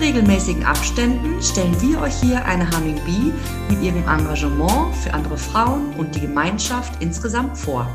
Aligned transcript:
Regelmäßigen 0.00 0.64
Abständen 0.64 1.42
stellen 1.42 1.78
wir 1.82 2.00
euch 2.00 2.14
hier 2.22 2.42
eine 2.46 2.64
Humming 2.70 2.98
Bee 3.04 3.34
mit 3.68 3.82
ihrem 3.82 4.02
Engagement 4.08 4.96
für 4.96 5.12
andere 5.12 5.36
Frauen 5.36 5.92
und 5.98 6.14
die 6.14 6.20
Gemeinschaft 6.20 7.02
insgesamt 7.02 7.58
vor. 7.58 7.86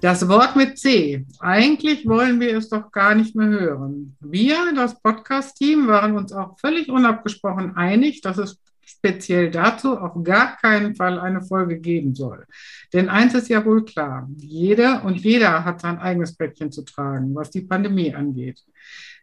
Das 0.00 0.28
Wort 0.28 0.56
mit 0.56 0.78
C. 0.78 1.24
Eigentlich 1.38 2.08
wollen 2.08 2.40
wir 2.40 2.56
es 2.56 2.68
doch 2.68 2.90
gar 2.90 3.14
nicht 3.14 3.36
mehr 3.36 3.46
hören. 3.46 4.16
Wir, 4.18 4.72
das 4.74 5.00
Podcast-Team, 5.00 5.86
waren 5.86 6.16
uns 6.16 6.32
auch 6.32 6.58
völlig 6.58 6.88
unabgesprochen 6.88 7.76
einig, 7.76 8.20
dass 8.20 8.38
es 8.38 8.60
speziell 8.84 9.52
dazu 9.52 9.96
auf 9.96 10.24
gar 10.24 10.56
keinen 10.56 10.96
Fall 10.96 11.20
eine 11.20 11.42
Folge 11.42 11.78
geben 11.78 12.16
soll. 12.16 12.46
Denn 12.92 13.08
eins 13.08 13.34
ist 13.34 13.48
ja 13.48 13.64
wohl 13.64 13.84
klar, 13.84 14.28
jeder 14.36 15.04
und 15.04 15.18
jeder 15.18 15.64
hat 15.64 15.82
sein 15.82 15.98
eigenes 15.98 16.36
Päckchen 16.36 16.72
zu 16.72 16.82
tragen, 16.82 17.32
was 17.32 17.50
die 17.50 17.62
Pandemie 17.62 18.12
angeht. 18.12 18.60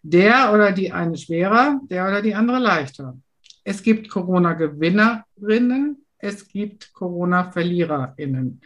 Der 0.03 0.53
oder 0.53 0.73
die 0.73 0.91
eine 0.91 1.17
schwerer, 1.17 1.79
der 1.89 2.05
oder 2.07 2.21
die 2.21 2.35
andere 2.35 2.59
leichter. 2.59 3.17
Es 3.63 3.81
gibt 3.81 4.09
Corona-Gewinnerinnen, 4.09 6.05
es 6.17 6.47
gibt 6.47 6.93
Corona-Verliererinnen. 6.93 8.61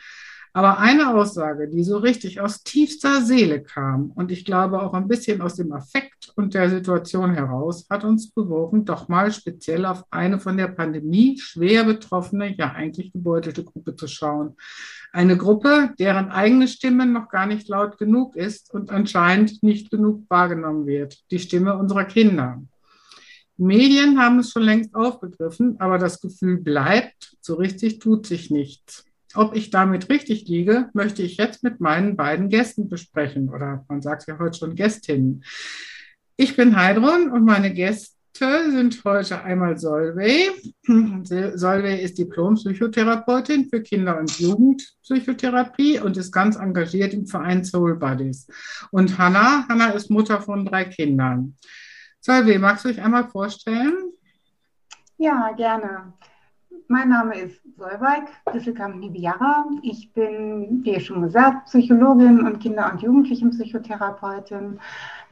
Aber 0.57 0.79
eine 0.79 1.13
Aussage, 1.13 1.67
die 1.67 1.83
so 1.83 1.97
richtig 1.97 2.41
aus 2.41 2.63
tiefster 2.63 3.21
Seele 3.21 3.61
kam 3.61 4.09
und 4.15 4.31
ich 4.31 4.43
glaube 4.43 4.81
auch 4.81 4.95
ein 4.95 5.07
bisschen 5.07 5.39
aus 5.39 5.53
dem 5.53 5.71
Affekt 5.71 6.33
und 6.35 6.55
der 6.55 6.71
Situation 6.71 7.35
heraus, 7.35 7.85
hat 7.91 8.03
uns 8.03 8.31
bewogen, 8.31 8.83
doch 8.83 9.07
mal 9.07 9.31
speziell 9.31 9.85
auf 9.85 10.03
eine 10.09 10.39
von 10.39 10.57
der 10.57 10.69
Pandemie 10.69 11.37
schwer 11.37 11.83
betroffene, 11.83 12.55
ja 12.57 12.71
eigentlich 12.71 13.13
gebeutelte 13.13 13.63
Gruppe 13.63 13.95
zu 13.95 14.07
schauen. 14.07 14.55
Eine 15.11 15.37
Gruppe, 15.37 15.93
deren 15.99 16.31
eigene 16.31 16.67
Stimme 16.67 17.05
noch 17.05 17.29
gar 17.29 17.45
nicht 17.45 17.67
laut 17.67 17.99
genug 17.99 18.35
ist 18.35 18.73
und 18.73 18.89
anscheinend 18.89 19.61
nicht 19.61 19.91
genug 19.91 20.23
wahrgenommen 20.27 20.87
wird. 20.87 21.19
Die 21.29 21.37
Stimme 21.37 21.77
unserer 21.77 22.05
Kinder. 22.05 22.63
Medien 23.57 24.19
haben 24.19 24.39
es 24.39 24.53
schon 24.53 24.63
längst 24.63 24.95
aufgegriffen, 24.95 25.79
aber 25.79 25.99
das 25.99 26.19
Gefühl 26.19 26.57
bleibt, 26.57 27.37
so 27.41 27.53
richtig 27.53 27.99
tut 27.99 28.25
sich 28.25 28.49
nichts. 28.49 29.06
Ob 29.35 29.55
ich 29.55 29.69
damit 29.69 30.09
richtig 30.09 30.47
liege, 30.47 30.89
möchte 30.93 31.21
ich 31.21 31.37
jetzt 31.37 31.63
mit 31.63 31.79
meinen 31.79 32.15
beiden 32.15 32.49
Gästen 32.49 32.89
besprechen. 32.89 33.49
Oder 33.49 33.85
man 33.87 34.01
sagt 34.01 34.27
ja 34.27 34.39
heute 34.39 34.57
schon 34.57 34.75
Gästinnen. 34.75 35.43
Ich 36.37 36.55
bin 36.55 36.75
Heidrun 36.75 37.31
und 37.31 37.43
meine 37.43 37.73
Gäste 37.73 38.15
sind 38.71 39.03
heute 39.03 39.43
einmal 39.43 39.77
Solveig. 39.77 40.51
Solveig 41.55 42.01
ist 42.01 42.17
Diplompsychotherapeutin 42.17 43.67
für 43.69 43.81
Kinder- 43.81 44.19
und 44.19 44.39
Jugendpsychotherapie 44.39 45.99
und 45.99 46.15
ist 46.17 46.31
ganz 46.31 46.55
engagiert 46.55 47.13
im 47.13 47.25
Verein 47.25 47.65
Soul 47.65 47.95
Buddies. 47.95 48.47
Und 48.91 49.17
Hanna, 49.17 49.65
Hanna 49.67 49.89
ist 49.89 50.09
Mutter 50.09 50.41
von 50.41 50.65
drei 50.65 50.85
Kindern. 50.85 51.55
Solveig, 52.19 52.59
magst 52.59 52.85
du 52.85 52.89
dich 52.89 53.01
einmal 53.01 53.27
vorstellen? 53.27 54.11
Ja, 55.17 55.51
gerne. 55.53 56.13
Mein 56.89 57.09
Name 57.09 57.37
ist 57.37 57.59
Solveig 57.77 58.29
Disselkamp-Nibiara. 58.53 59.65
Ich 59.81 60.13
bin, 60.13 60.85
wie 60.85 60.97
schon 61.01 61.21
gesagt, 61.21 61.65
Psychologin 61.65 62.45
und 62.47 62.59
Kinder- 62.61 62.89
und 62.89 63.01
Jugendlichenpsychotherapeutin, 63.01 64.79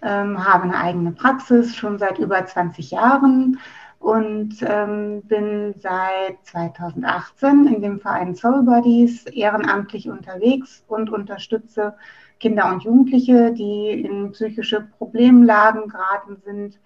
ähm, 0.01 0.45
habe 0.45 0.63
eine 0.63 0.77
eigene 0.77 1.13
Praxis 1.13 1.73
schon 1.73 1.97
seit 1.97 2.19
über 2.19 2.45
20 2.45 2.91
Jahren 2.91 3.57
und 3.99 4.57
ähm, 4.63 5.21
bin 5.21 5.73
seit 5.79 6.39
2018 6.43 7.67
in 7.67 7.81
dem 7.81 7.99
Verein 8.01 8.35
Soul 8.35 8.63
Buddies 8.63 9.25
ehrenamtlich 9.27 10.09
unterwegs 10.09 10.83
und 10.87 11.09
unterstütze 11.09 11.95
Kinder 12.41 12.69
und 12.69 12.83
Jugendliche, 12.83 13.53
die 13.53 13.91
in 13.91 14.33
psychische 14.33 14.81
Problemlagen 14.97 15.87
geraten 15.87 16.35
sind, 16.43 16.77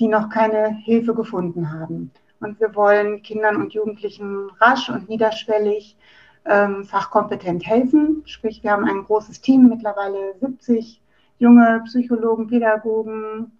die 0.00 0.08
noch 0.08 0.30
keine 0.30 0.74
Hilfe 0.84 1.14
gefunden 1.14 1.72
haben. 1.72 2.10
Und 2.40 2.60
wir 2.60 2.74
wollen 2.74 3.22
Kindern 3.22 3.56
und 3.56 3.72
Jugendlichen 3.72 4.50
rasch 4.60 4.88
und 4.88 5.08
niederschwellig 5.08 5.96
ähm, 6.44 6.84
fachkompetent 6.84 7.66
helfen. 7.66 8.22
Sprich, 8.26 8.62
wir 8.62 8.72
haben 8.72 8.84
ein 8.84 9.04
großes 9.04 9.40
Team, 9.40 9.68
mittlerweile 9.68 10.34
70 10.40 11.00
junge 11.38 11.82
Psychologen, 11.84 12.46
Pädagogen, 12.46 13.52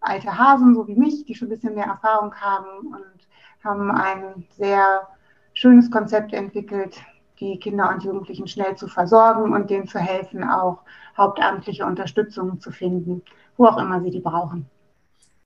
alte 0.00 0.38
Hasen, 0.38 0.74
so 0.74 0.86
wie 0.86 0.94
mich, 0.94 1.24
die 1.24 1.34
schon 1.34 1.48
ein 1.48 1.50
bisschen 1.50 1.74
mehr 1.74 1.86
Erfahrung 1.86 2.34
haben 2.34 2.88
und 2.88 3.26
haben 3.64 3.90
ein 3.90 4.44
sehr 4.50 5.08
schönes 5.54 5.90
Konzept 5.90 6.32
entwickelt, 6.32 7.00
die 7.40 7.58
Kinder 7.58 7.90
und 7.90 8.04
Jugendlichen 8.04 8.46
schnell 8.46 8.76
zu 8.76 8.86
versorgen 8.86 9.52
und 9.52 9.70
denen 9.70 9.88
zu 9.88 9.98
helfen, 9.98 10.44
auch 10.44 10.82
hauptamtliche 11.16 11.86
Unterstützung 11.86 12.60
zu 12.60 12.70
finden, 12.70 13.22
wo 13.56 13.66
auch 13.66 13.78
immer 13.78 14.00
sie 14.02 14.10
die 14.10 14.20
brauchen. 14.20 14.68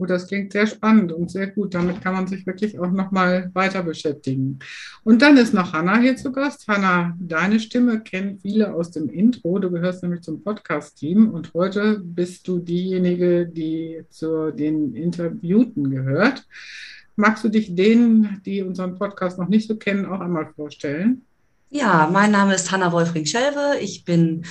Oh, 0.00 0.06
das 0.06 0.28
klingt 0.28 0.52
sehr 0.52 0.68
spannend 0.68 1.10
und 1.10 1.28
sehr 1.28 1.48
gut. 1.48 1.74
Damit 1.74 2.00
kann 2.00 2.14
man 2.14 2.28
sich 2.28 2.46
wirklich 2.46 2.78
auch 2.78 2.92
nochmal 2.92 3.50
weiter 3.52 3.82
beschäftigen. 3.82 4.60
Und 5.02 5.22
dann 5.22 5.36
ist 5.36 5.52
noch 5.52 5.72
Hanna 5.72 5.98
hier 5.98 6.16
zu 6.16 6.30
Gast. 6.30 6.68
Hanna, 6.68 7.16
deine 7.18 7.58
Stimme 7.58 8.00
kennen 8.00 8.38
viele 8.40 8.72
aus 8.72 8.92
dem 8.92 9.08
Intro. 9.08 9.58
Du 9.58 9.72
gehörst 9.72 10.04
nämlich 10.04 10.22
zum 10.22 10.44
Podcast-Team 10.44 11.30
und 11.30 11.52
heute 11.52 11.98
bist 11.98 12.46
du 12.46 12.60
diejenige, 12.60 13.46
die 13.46 14.04
zu 14.08 14.52
den 14.52 14.94
Interviewten 14.94 15.90
gehört. 15.90 16.46
Magst 17.16 17.42
du 17.42 17.48
dich 17.48 17.74
denen, 17.74 18.40
die 18.46 18.62
unseren 18.62 18.94
Podcast 18.94 19.36
noch 19.36 19.48
nicht 19.48 19.66
so 19.66 19.74
kennen, 19.74 20.06
auch 20.06 20.20
einmal 20.20 20.46
vorstellen? 20.54 21.22
Ja, 21.70 22.08
mein 22.12 22.30
Name 22.30 22.54
ist 22.54 22.70
Hanna 22.70 22.92
Wolfring-Schelve. 22.92 23.80
Ich 23.80 24.04
bin 24.04 24.44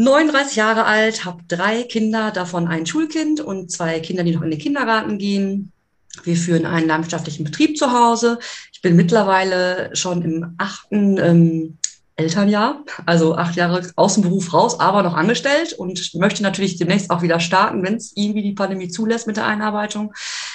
39 0.00 0.56
Jahre 0.56 0.86
alt, 0.86 1.26
habe 1.26 1.42
drei 1.46 1.82
Kinder, 1.82 2.30
davon 2.30 2.66
ein 2.68 2.86
Schulkind 2.86 3.40
und 3.40 3.70
zwei 3.70 4.00
Kinder, 4.00 4.24
die 4.24 4.34
noch 4.34 4.40
in 4.40 4.50
den 4.50 4.58
Kindergarten 4.58 5.18
gehen. 5.18 5.72
Wir 6.24 6.36
führen 6.36 6.64
einen 6.64 6.88
landwirtschaftlichen 6.88 7.44
Betrieb 7.44 7.76
zu 7.76 7.92
Hause. 7.92 8.38
Ich 8.72 8.80
bin 8.80 8.96
mittlerweile 8.96 9.94
schon 9.94 10.22
im 10.22 10.54
achten 10.56 11.18
ähm, 11.18 11.78
Elternjahr, 12.16 12.82
also 13.04 13.36
acht 13.36 13.56
Jahre 13.56 13.90
aus 13.96 14.14
dem 14.14 14.22
Beruf 14.22 14.54
raus, 14.54 14.80
aber 14.80 15.02
noch 15.02 15.14
angestellt 15.14 15.74
und 15.74 16.14
möchte 16.14 16.42
natürlich 16.42 16.78
demnächst 16.78 17.10
auch 17.10 17.20
wieder 17.20 17.38
starten, 17.38 17.82
wenn 17.82 17.96
es 17.96 18.12
irgendwie 18.14 18.42
die 18.42 18.52
Pandemie 18.52 18.88
zulässt 18.88 19.26
mit 19.26 19.36
der 19.36 19.46
Einarbeitung. 19.46 20.14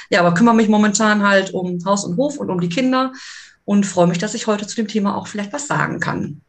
Ja, 0.10 0.22
aber 0.22 0.34
kümmere 0.34 0.56
mich 0.56 0.70
momentan 0.70 1.22
halt 1.22 1.54
um 1.54 1.86
Haus 1.86 2.04
und 2.04 2.18
Hof 2.18 2.38
und 2.38 2.50
um 2.50 2.60
die 2.60 2.70
Kinder 2.70 3.14
und 3.64 3.86
freue 3.86 4.08
mich, 4.08 4.18
dass 4.18 4.34
ich 4.34 4.48
heute 4.48 4.66
zu 4.66 4.76
dem 4.76 4.88
Thema 4.88 5.16
auch 5.16 5.28
vielleicht 5.28 5.54
was 5.54 5.68
sagen 5.68 6.00
kann. 6.00 6.42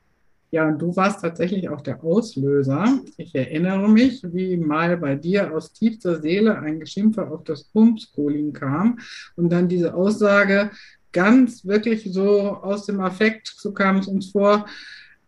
Ja, 0.51 0.69
und 0.69 0.79
du 0.79 0.95
warst 0.95 1.23
tatsächlich 1.23 1.69
auch 1.69 1.81
der 1.81 2.03
Auslöser. 2.05 3.01
Ich 3.17 3.35
erinnere 3.35 3.89
mich, 3.89 4.23
wie 4.33 4.57
mal 4.57 4.97
bei 4.97 5.17
dir 5.17 5.53
aus 5.55 5.73
tiefster 5.73 6.21
Seele 6.23 6.59
ein 6.59 6.79
Geschimpfe 6.79 7.29
auf 7.29 7.43
das 7.45 7.69
Homeschooling 7.75 8.53
kam 8.53 8.99
und 9.35 9.51
dann 9.51 9.69
diese 9.69 9.95
Aussage 9.95 10.71
ganz 11.13 11.65
wirklich 11.65 12.13
so 12.13 12.53
aus 12.53 12.87
dem 12.87 13.01
Affekt, 13.01 13.53
so 13.57 13.73
kam 13.73 13.99
es 13.99 14.07
uns 14.07 14.31
vor, 14.31 14.67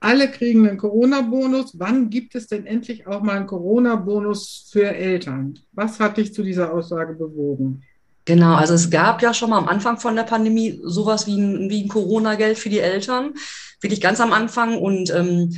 alle 0.01 0.31
kriegen 0.31 0.69
einen 0.69 0.79
Corona-Bonus. 0.79 1.79
Wann 1.79 2.09
gibt 2.11 2.35
es 2.35 2.47
denn 2.47 2.67
endlich 2.67 3.07
auch 3.07 3.23
mal 3.23 3.37
einen 3.37 3.47
Corona-Bonus 3.47 4.69
für 4.71 4.87
Eltern? 4.87 5.59
Was 5.73 5.99
hat 5.99 6.19
dich 6.19 6.33
zu 6.33 6.43
dieser 6.43 6.73
Aussage 6.73 7.15
bewogen? 7.15 7.83
Genau, 8.29 8.57
also 8.57 8.75
es 8.75 8.91
gab 8.91 9.23
ja 9.23 9.33
schon 9.33 9.49
mal 9.49 9.57
am 9.57 9.69
Anfang 9.69 9.99
von 9.99 10.15
der 10.15 10.25
Pandemie 10.25 10.79
sowas 10.85 11.27
wie 11.27 11.39
ein, 11.39 11.71
wie 11.71 11.85
ein 11.85 11.89
Corona-Geld 11.89 12.59
für 12.59 12.69
die 12.69 12.79
Eltern, 12.79 13.33
wirklich 13.81 14.03
ganz 14.03 14.21
am 14.21 14.35
Anfang. 14.35 14.77
Und 14.77 15.09
ähm, 15.15 15.57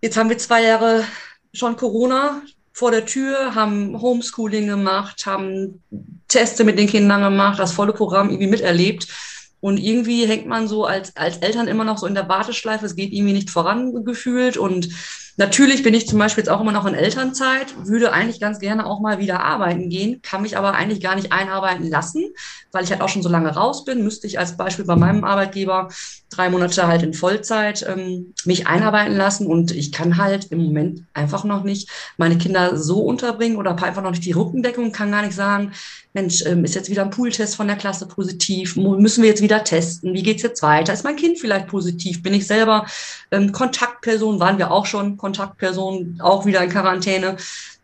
jetzt 0.00 0.16
haben 0.16 0.30
wir 0.30 0.38
zwei 0.38 0.62
Jahre 0.62 1.04
schon 1.52 1.76
Corona 1.76 2.40
vor 2.72 2.92
der 2.92 3.04
Tür, 3.04 3.54
haben 3.54 4.00
Homeschooling 4.00 4.68
gemacht, 4.68 5.26
haben 5.26 5.82
Teste 6.28 6.64
mit 6.64 6.78
den 6.78 6.88
Kindern 6.88 7.20
gemacht, 7.20 7.58
das 7.58 7.72
volle 7.72 7.92
Programm 7.92 8.30
irgendwie 8.30 8.46
miterlebt. 8.46 9.08
Und 9.60 9.76
irgendwie 9.76 10.24
hängt 10.26 10.46
man 10.46 10.68
so 10.68 10.86
als, 10.86 11.14
als 11.14 11.36
Eltern 11.36 11.68
immer 11.68 11.84
noch 11.84 11.98
so 11.98 12.06
in 12.06 12.14
der 12.14 12.26
Warteschleife, 12.26 12.86
es 12.86 12.96
geht 12.96 13.12
irgendwie 13.12 13.34
nicht 13.34 13.50
voran 13.50 14.02
gefühlt. 14.06 14.56
Und 14.56 14.88
Natürlich 15.38 15.82
bin 15.82 15.94
ich 15.94 16.06
zum 16.06 16.18
Beispiel 16.18 16.42
jetzt 16.44 16.50
auch 16.50 16.60
immer 16.60 16.72
noch 16.72 16.84
in 16.84 16.94
Elternzeit, 16.94 17.74
würde 17.86 18.12
eigentlich 18.12 18.38
ganz 18.38 18.58
gerne 18.58 18.84
auch 18.84 19.00
mal 19.00 19.18
wieder 19.18 19.40
arbeiten 19.40 19.88
gehen, 19.88 20.20
kann 20.20 20.42
mich 20.42 20.58
aber 20.58 20.74
eigentlich 20.74 21.00
gar 21.00 21.14
nicht 21.14 21.32
einarbeiten 21.32 21.88
lassen, 21.88 22.34
weil 22.70 22.84
ich 22.84 22.90
halt 22.90 23.00
auch 23.00 23.08
schon 23.08 23.22
so 23.22 23.30
lange 23.30 23.54
raus 23.54 23.84
bin. 23.84 24.04
Müsste 24.04 24.26
ich 24.26 24.38
als 24.38 24.56
Beispiel 24.56 24.84
bei 24.84 24.96
meinem 24.96 25.24
Arbeitgeber 25.24 25.88
drei 26.32 26.50
Monate 26.50 26.86
halt 26.86 27.02
in 27.02 27.14
Vollzeit 27.14 27.84
ähm, 27.88 28.34
mich 28.44 28.66
einarbeiten 28.66 29.16
lassen 29.16 29.46
und 29.46 29.70
ich 29.70 29.92
kann 29.92 30.16
halt 30.16 30.46
im 30.50 30.62
Moment 30.64 31.04
einfach 31.14 31.44
noch 31.44 31.62
nicht 31.62 31.88
meine 32.16 32.38
Kinder 32.38 32.76
so 32.76 33.00
unterbringen 33.00 33.56
oder 33.56 33.70
einfach 33.82 34.02
noch 34.02 34.10
nicht 34.10 34.24
die 34.24 34.32
Rückendeckung, 34.32 34.92
kann 34.92 35.10
gar 35.10 35.22
nicht 35.22 35.34
sagen, 35.34 35.72
Mensch, 36.14 36.44
ähm, 36.44 36.64
ist 36.64 36.74
jetzt 36.74 36.90
wieder 36.90 37.02
ein 37.02 37.10
Pooltest 37.10 37.56
von 37.56 37.66
der 37.66 37.76
Klasse 37.76 38.06
positiv? 38.06 38.76
Müssen 38.76 39.22
wir 39.22 39.30
jetzt 39.30 39.42
wieder 39.42 39.64
testen? 39.64 40.12
Wie 40.12 40.22
geht's 40.22 40.42
jetzt 40.42 40.62
weiter? 40.62 40.92
Ist 40.92 41.04
mein 41.04 41.16
Kind 41.16 41.38
vielleicht 41.38 41.68
positiv? 41.68 42.22
Bin 42.22 42.34
ich 42.34 42.46
selber 42.46 42.86
ähm, 43.30 43.52
Kontaktperson? 43.52 44.38
Waren 44.38 44.58
wir 44.58 44.70
auch 44.70 44.84
schon 44.84 45.16
Kontaktperson? 45.16 46.18
Auch 46.20 46.44
wieder 46.44 46.62
in 46.62 46.70
Quarantäne? 46.70 47.36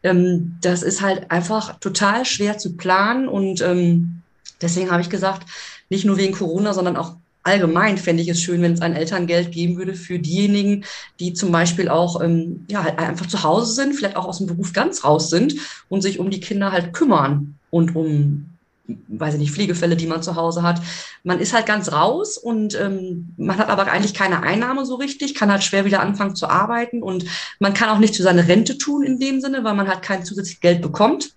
Ähm, 0.02 0.58
das 0.60 0.82
ist 0.82 1.00
halt 1.00 1.30
einfach 1.30 1.78
total 1.80 2.26
schwer 2.26 2.58
zu 2.58 2.76
planen 2.76 3.28
und 3.28 3.62
ähm, 3.62 4.22
deswegen 4.60 4.90
habe 4.90 5.00
ich 5.00 5.10
gesagt, 5.10 5.46
nicht 5.88 6.04
nur 6.04 6.18
wegen 6.18 6.34
Corona, 6.34 6.74
sondern 6.74 6.96
auch 6.96 7.16
allgemein 7.42 7.98
fände 7.98 8.22
ich 8.22 8.28
es 8.28 8.40
schön, 8.40 8.62
wenn 8.62 8.72
es 8.72 8.80
ein 8.80 8.94
Elterngeld 8.94 9.52
geben 9.52 9.76
würde 9.76 9.94
für 9.94 10.18
diejenigen, 10.18 10.84
die 11.20 11.32
zum 11.32 11.50
Beispiel 11.52 11.88
auch 11.88 12.20
ähm, 12.22 12.66
ja, 12.70 12.84
halt 12.84 12.98
einfach 12.98 13.26
zu 13.26 13.42
Hause 13.42 13.72
sind, 13.72 13.94
vielleicht 13.94 14.16
auch 14.16 14.26
aus 14.26 14.38
dem 14.38 14.46
Beruf 14.46 14.72
ganz 14.72 15.04
raus 15.04 15.30
sind 15.30 15.54
und 15.88 16.02
sich 16.02 16.18
um 16.18 16.30
die 16.30 16.40
Kinder 16.40 16.72
halt 16.72 16.92
kümmern 16.92 17.54
und 17.70 17.96
um, 17.96 18.50
weiß 18.86 19.34
ich 19.34 19.40
nicht, 19.40 19.52
Pflegefälle, 19.52 19.96
die 19.96 20.06
man 20.06 20.22
zu 20.22 20.36
Hause 20.36 20.62
hat. 20.62 20.80
Man 21.22 21.40
ist 21.40 21.52
halt 21.52 21.66
ganz 21.66 21.92
raus 21.92 22.38
und 22.38 22.78
ähm, 22.78 23.34
man 23.36 23.58
hat 23.58 23.68
aber 23.68 23.90
eigentlich 23.90 24.14
keine 24.14 24.42
Einnahme 24.42 24.84
so 24.84 24.96
richtig, 24.96 25.34
kann 25.34 25.50
halt 25.50 25.62
schwer 25.62 25.84
wieder 25.84 26.00
anfangen 26.00 26.36
zu 26.36 26.48
arbeiten 26.48 27.02
und 27.02 27.24
man 27.60 27.74
kann 27.74 27.88
auch 27.88 27.98
nicht 27.98 28.14
zu 28.14 28.22
seiner 28.22 28.48
Rente 28.48 28.78
tun 28.78 29.02
in 29.02 29.18
dem 29.18 29.40
Sinne, 29.40 29.64
weil 29.64 29.74
man 29.74 29.88
halt 29.88 30.02
kein 30.02 30.24
zusätzliches 30.24 30.60
Geld 30.60 30.82
bekommt. 30.82 31.32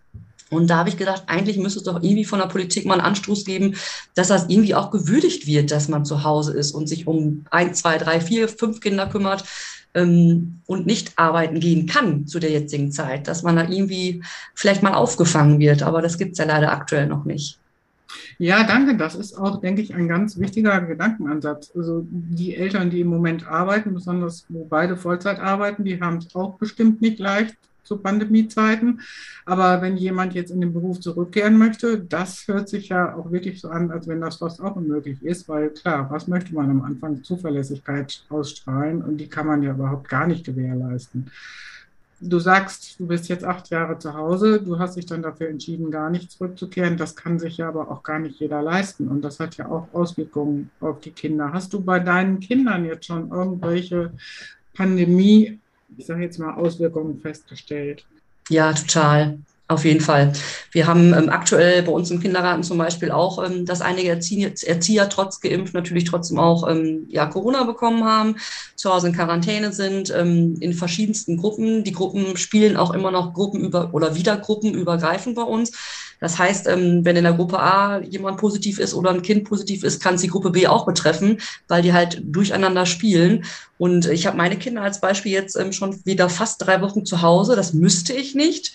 Und 0.51 0.69
da 0.69 0.77
habe 0.77 0.89
ich 0.89 0.98
gedacht, 0.98 1.24
eigentlich 1.27 1.57
müsste 1.57 1.80
es 1.80 1.86
doch 1.86 2.03
irgendwie 2.03 2.25
von 2.25 2.39
der 2.39 2.48
Politik 2.48 2.86
mal 2.86 2.95
einen 2.95 3.03
Anstoß 3.03 3.45
geben, 3.45 3.75
dass 4.15 4.27
das 4.27 4.50
irgendwie 4.50 4.75
auch 4.75 4.92
gewürdigt 4.92 5.48
wird, 5.48 5.71
dass 5.71 5.88
man 5.88 6.03
zu 6.03 6.24
Hause 6.24 6.51
ist 6.53 6.74
und 6.74 6.88
sich 6.88 7.07
um 7.07 7.45
ein, 7.50 7.74
zwei, 7.74 7.98
drei, 7.98 8.19
vier, 8.19 8.50
fünf 8.50 8.81
Kinder 8.81 9.07
kümmert 9.07 9.45
ähm, 9.94 10.59
und 10.65 10.86
nicht 10.86 11.18
arbeiten 11.18 11.62
gehen 11.62 11.88
kann 11.88 12.27
zu 12.27 12.39
der 12.39 12.51
jetzigen 12.51 12.92
Zeit, 12.92 13.30
dass 13.30 13.44
man 13.44 13.56
da 13.56 13.69
irgendwie 13.69 14.24
vielleicht 14.53 14.83
mal 14.83 14.94
aufgefangen 14.94 15.59
wird. 15.59 15.83
Aber 15.83 16.01
das 16.01 16.18
gibt 16.18 16.33
es 16.33 16.38
ja 16.38 16.45
leider 16.45 16.74
aktuell 16.74 17.07
noch 17.07 17.24
nicht. 17.24 17.57
Ja, 18.38 18.63
danke. 18.63 18.97
Das 18.97 19.15
ist 19.15 19.38
auch, 19.38 19.62
denke 19.62 19.81
ich, 19.81 19.95
ein 19.95 20.09
ganz 20.09 20.38
wichtiger 20.38 20.81
Gedankenansatz. 20.81 21.71
Also 21.74 22.06
die 22.09 22.57
Eltern, 22.57 22.89
die 22.89 23.00
im 23.00 23.07
Moment 23.07 23.47
arbeiten, 23.47 23.94
besonders 23.94 24.45
wo 24.50 24.65
beide 24.65 24.97
Vollzeit 24.97 25.39
arbeiten, 25.39 25.86
die 25.86 26.01
haben 26.01 26.18
es 26.18 26.36
auch 26.36 26.56
bestimmt 26.56 27.01
nicht 27.01 27.19
leicht 27.19 27.56
zu 27.83 27.98
Pandemiezeiten. 27.98 29.01
Aber 29.45 29.81
wenn 29.81 29.98
jemand 29.98 30.33
jetzt 30.33 30.51
in 30.51 30.62
den 30.62 30.74
Beruf 30.74 31.00
zurückkehren 31.00 31.57
möchte, 31.57 32.00
das 32.00 32.48
hört 32.48 32.69
sich 32.69 32.89
ja 32.89 33.16
auch 33.16 33.31
wirklich 33.31 33.62
so 33.62 33.69
an, 33.69 33.92
als 33.92 34.07
wenn 34.07 34.22
das 34.22 34.38
fast 34.38 34.62
auch 34.62 34.75
unmöglich 34.75 35.24
ist, 35.24 35.50
weil 35.50 35.69
klar, 35.69 36.10
was 36.10 36.28
möchte 36.28 36.54
man 36.54 36.69
am 36.69 36.81
Anfang? 36.83 37.24
Zuverlässigkeit 37.24 38.24
ausstrahlen 38.30 39.01
und 39.01 39.18
die 39.18 39.28
kann 39.28 39.48
man 39.48 39.63
ja 39.63 39.72
überhaupt 39.72 40.10
gar 40.10 40.28
nicht 40.28 40.45
gewährleisten. 40.45 41.31
Du 42.24 42.38
sagst, 42.38 43.00
du 43.00 43.07
bist 43.07 43.30
jetzt 43.30 43.44
acht 43.44 43.72
Jahre 43.72 43.98
zu 43.98 44.13
Hause, 44.13 44.62
du 44.62 44.78
hast 44.78 44.95
dich 44.95 45.07
dann 45.07 45.24
dafür 45.24 45.50
entschieden, 45.50 45.89
gar 45.89 46.12
nicht 46.12 46.30
zurückzukehren. 46.30 46.95
Das 46.95 47.16
kann 47.16 47.39
sich 47.39 47.57
ja 47.57 47.68
aber 47.68 47.89
auch 47.89 48.04
gar 48.04 48.19
nicht 48.19 48.39
jeder 48.39 48.62
leisten. 48.62 49.07
Und 49.07 49.24
das 49.24 49.39
hat 49.39 49.57
ja 49.57 49.68
auch 49.68 49.88
Auswirkungen 49.92 50.69
auf 50.81 51.00
die 51.00 51.10
Kinder. 51.10 51.51
Hast 51.51 51.74
du 51.74 51.81
bei 51.81 52.00
deinen 52.00 52.39
Kindern 52.39 52.86
jetzt 52.86 53.07
schon 53.07 53.31
irgendwelche 53.31 54.12
Pandemie 54.75 55.60
ich 55.98 56.06
sage 56.06 56.24
jetzt 56.24 56.40
mal, 56.40 56.54
Auswirkungen 56.54 57.20
festgestellt. 57.20 58.06
Ja, 58.50 58.74
total. 58.74 59.38
Auf 59.72 59.86
jeden 59.86 60.02
Fall. 60.02 60.34
Wir 60.72 60.86
haben 60.86 61.14
ähm, 61.14 61.30
aktuell 61.30 61.82
bei 61.82 61.92
uns 61.94 62.12
im 62.12 62.20
Kindergarten 62.20 62.62
zum 62.62 62.78
Beispiel 62.78 63.10
auch, 63.10 63.42
ähm, 63.42 63.66
dass 63.66 63.80
einige 63.80 64.10
Erzieher, 64.10 64.52
Erzieher, 64.66 65.08
trotz 65.08 65.40
geimpft 65.40 65.74
natürlich 65.74 66.04
trotzdem 66.04 66.40
auch 66.40 66.68
ähm, 66.68 67.06
ja, 67.08 67.26
Corona 67.26 67.64
bekommen 67.64 68.04
haben, 68.04 68.36
zu 68.76 68.94
Hause 68.94 69.08
in 69.08 69.14
Quarantäne 69.14 69.72
sind, 69.72 70.14
ähm, 70.14 70.58
in 70.60 70.74
verschiedensten 70.74 71.38
Gruppen. 71.38 71.86
Die 71.86 71.94
Gruppen 71.94 72.36
spielen 72.36 72.76
auch 72.76 72.92
immer 72.92 73.12
noch 73.12 73.34
Gruppen 73.34 73.62
über 73.62 73.94
oder 73.94 74.16
wieder 74.16 74.36
gruppenübergreifend 74.36 75.38
bei 75.38 75.44
uns. 75.44 75.72
Das 76.21 76.38
heißt, 76.38 76.68
ähm, 76.68 77.03
wenn 77.03 77.18
in 77.18 77.23
der 77.23 77.33
Gruppe 77.33 77.59
A 77.59 78.00
jemand 78.00 78.38
positiv 78.38 78.79
ist 78.79 78.94
oder 78.94 79.09
ein 79.09 79.23
Kind 79.23 79.44
positiv 79.44 79.83
ist, 79.83 80.01
kann 80.01 80.15
es 80.15 80.21
die 80.21 80.27
Gruppe 80.27 80.51
B 80.51 80.68
auch 80.68 80.85
betreffen, 80.85 81.39
weil 81.68 81.81
die 81.81 81.94
halt 81.94 82.21
durcheinander 82.23 82.85
spielen. 82.85 83.44
Und 83.79 84.06
ich 84.06 84.27
habe 84.27 84.38
meine 84.38 84.56
Kinder 84.56 84.83
als 84.83 85.01
Beispiel 85.01 85.31
jetzt 85.31 85.57
ähm, 85.57 85.73
schon 85.73 86.00
wieder 86.06 86.29
fast 86.29 86.65
drei 86.65 86.79
Wochen 86.81 87.06
zu 87.06 87.23
Hause. 87.23 87.56
Das 87.56 87.73
müsste 87.73 88.13
ich 88.13 88.35
nicht. 88.35 88.73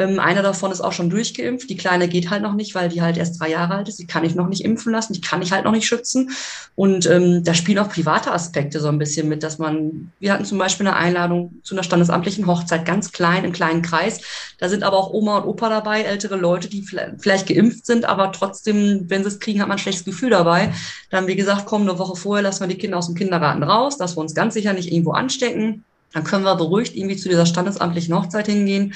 Ähm, 0.00 0.20
einer 0.20 0.42
davon 0.42 0.70
ist 0.70 0.80
auch 0.80 0.92
schon 0.92 1.10
durchgeimpft. 1.10 1.68
Die 1.68 1.76
Kleine 1.76 2.06
geht 2.06 2.30
halt 2.30 2.42
noch 2.42 2.54
nicht, 2.54 2.76
weil 2.76 2.88
die 2.88 3.02
halt 3.02 3.16
erst 3.16 3.40
drei 3.40 3.50
Jahre 3.50 3.74
alt 3.74 3.88
ist. 3.88 3.98
Die 3.98 4.06
kann 4.06 4.22
ich 4.22 4.36
noch 4.36 4.46
nicht 4.46 4.64
impfen 4.64 4.92
lassen. 4.92 5.12
Die 5.12 5.20
kann 5.20 5.42
ich 5.42 5.50
halt 5.50 5.64
noch 5.64 5.72
nicht 5.72 5.88
schützen. 5.88 6.30
Und 6.76 7.06
ähm, 7.06 7.42
da 7.42 7.52
spielen 7.52 7.80
auch 7.80 7.88
private 7.88 8.30
Aspekte 8.30 8.78
so 8.78 8.86
ein 8.86 8.98
bisschen 8.98 9.28
mit, 9.28 9.42
dass 9.42 9.58
man, 9.58 10.12
wir 10.20 10.32
hatten 10.32 10.44
zum 10.44 10.56
Beispiel 10.56 10.86
eine 10.86 10.94
Einladung 10.94 11.54
zu 11.64 11.74
einer 11.74 11.82
standesamtlichen 11.82 12.46
Hochzeit, 12.46 12.86
ganz 12.86 13.10
klein, 13.10 13.42
im 13.42 13.50
kleinen 13.50 13.82
Kreis. 13.82 14.20
Da 14.58 14.68
sind 14.68 14.84
aber 14.84 14.96
auch 14.96 15.12
Oma 15.12 15.38
und 15.38 15.48
Opa 15.48 15.68
dabei, 15.68 16.02
ältere 16.02 16.36
Leute, 16.36 16.68
die 16.68 16.82
vielleicht 16.82 17.48
geimpft 17.48 17.84
sind, 17.84 18.04
aber 18.04 18.30
trotzdem, 18.30 19.10
wenn 19.10 19.24
sie 19.24 19.30
es 19.30 19.40
kriegen, 19.40 19.60
hat 19.60 19.66
man 19.66 19.78
ein 19.78 19.80
schlechtes 19.80 20.04
Gefühl 20.04 20.30
dabei. 20.30 20.72
Dann, 21.10 21.26
wie 21.26 21.34
gesagt, 21.34 21.66
kommen 21.66 21.88
eine 21.88 21.98
Woche 21.98 22.14
vorher, 22.14 22.44
lassen 22.44 22.60
wir 22.60 22.68
die 22.68 22.78
Kinder 22.78 22.98
aus 22.98 23.06
dem 23.06 23.16
Kindergarten 23.16 23.64
raus, 23.64 23.98
dass 23.98 24.16
wir 24.16 24.20
uns 24.20 24.36
ganz 24.36 24.54
sicher 24.54 24.74
nicht 24.74 24.92
irgendwo 24.92 25.10
anstecken. 25.10 25.84
Dann 26.12 26.22
können 26.22 26.44
wir 26.44 26.54
beruhigt 26.54 26.94
irgendwie 26.94 27.16
zu 27.16 27.28
dieser 27.28 27.46
standesamtlichen 27.46 28.14
Hochzeit 28.14 28.46
hingehen 28.46 28.94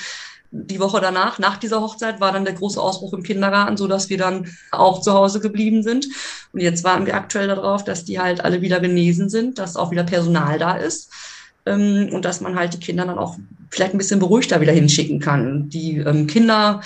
die 0.55 0.81
Woche 0.81 1.01
danach, 1.01 1.39
nach 1.39 1.57
dieser 1.57 1.81
Hochzeit, 1.81 2.21
war 2.21 2.31
dann 2.31 2.45
der 2.45 2.55
große 2.55 2.81
Ausbruch 2.81 3.15
im 3.15 3.23
Kindergarten, 3.23 3.79
so 3.79 3.89
dass 3.89 4.11
wir 4.11 4.19
dann 4.19 4.49
auch 4.71 5.01
zu 5.01 5.15
Hause 5.15 5.41
geblieben 5.41 5.83
sind. 5.83 6.07
Und 6.53 6.61
jetzt 6.61 6.85
warten 6.85 7.07
wir 7.07 7.15
aktuell 7.15 7.49
darauf, 7.49 7.85
dass 7.85 8.05
die 8.05 8.21
halt 8.21 8.45
alle 8.45 8.61
wieder 8.61 8.79
genesen 8.79 9.31
sind, 9.31 9.59
dass 9.59 9.77
auch 9.77 9.91
wieder 9.91 10.05
Personal 10.05 10.59
da 10.59 10.77
ist 10.77 11.11
ähm, 11.65 12.11
und 12.13 12.27
dass 12.27 12.43
man 12.43 12.55
halt 12.55 12.75
die 12.75 12.81
Kinder 12.81 13.07
dann 13.07 13.19
auch 13.19 13.37
vielleicht 13.71 13.95
ein 13.95 13.99
bisschen 13.99 14.21
beruhigter 14.21 14.61
wieder 14.61 14.73
hinschicken 14.73 15.21
kann. 15.21 15.71
Die 15.71 15.97
ähm, 15.97 16.27
Kinder 16.27 16.83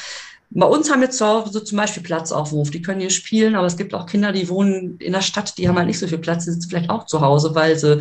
bei 0.51 0.67
uns 0.67 0.91
haben 0.91 1.03
jetzt 1.03 1.19
zu 1.19 1.27
Hause 1.27 1.65
zum 1.65 1.77
Beispiel 1.77 2.05
Platzaufruf, 2.05 2.71
die 2.71 2.83
können 2.83 3.01
hier 3.01 3.11
spielen, 3.11 3.57
aber 3.57 3.67
es 3.67 3.77
gibt 3.77 3.93
auch 3.95 4.07
Kinder, 4.07 4.31
die 4.31 4.49
wohnen 4.49 4.97
in 4.99 5.13
der 5.13 5.21
Stadt, 5.21 5.59
die 5.59 5.69
haben 5.69 5.77
halt 5.77 5.89
nicht 5.89 5.99
so 5.99 6.07
viel 6.07 6.19
Platz, 6.19 6.45
die 6.45 6.53
sitzen 6.53 6.71
vielleicht 6.71 6.89
auch 6.89 7.05
zu 7.07 7.21
Hause, 7.21 7.55
weil 7.57 7.77
sie 7.77 8.01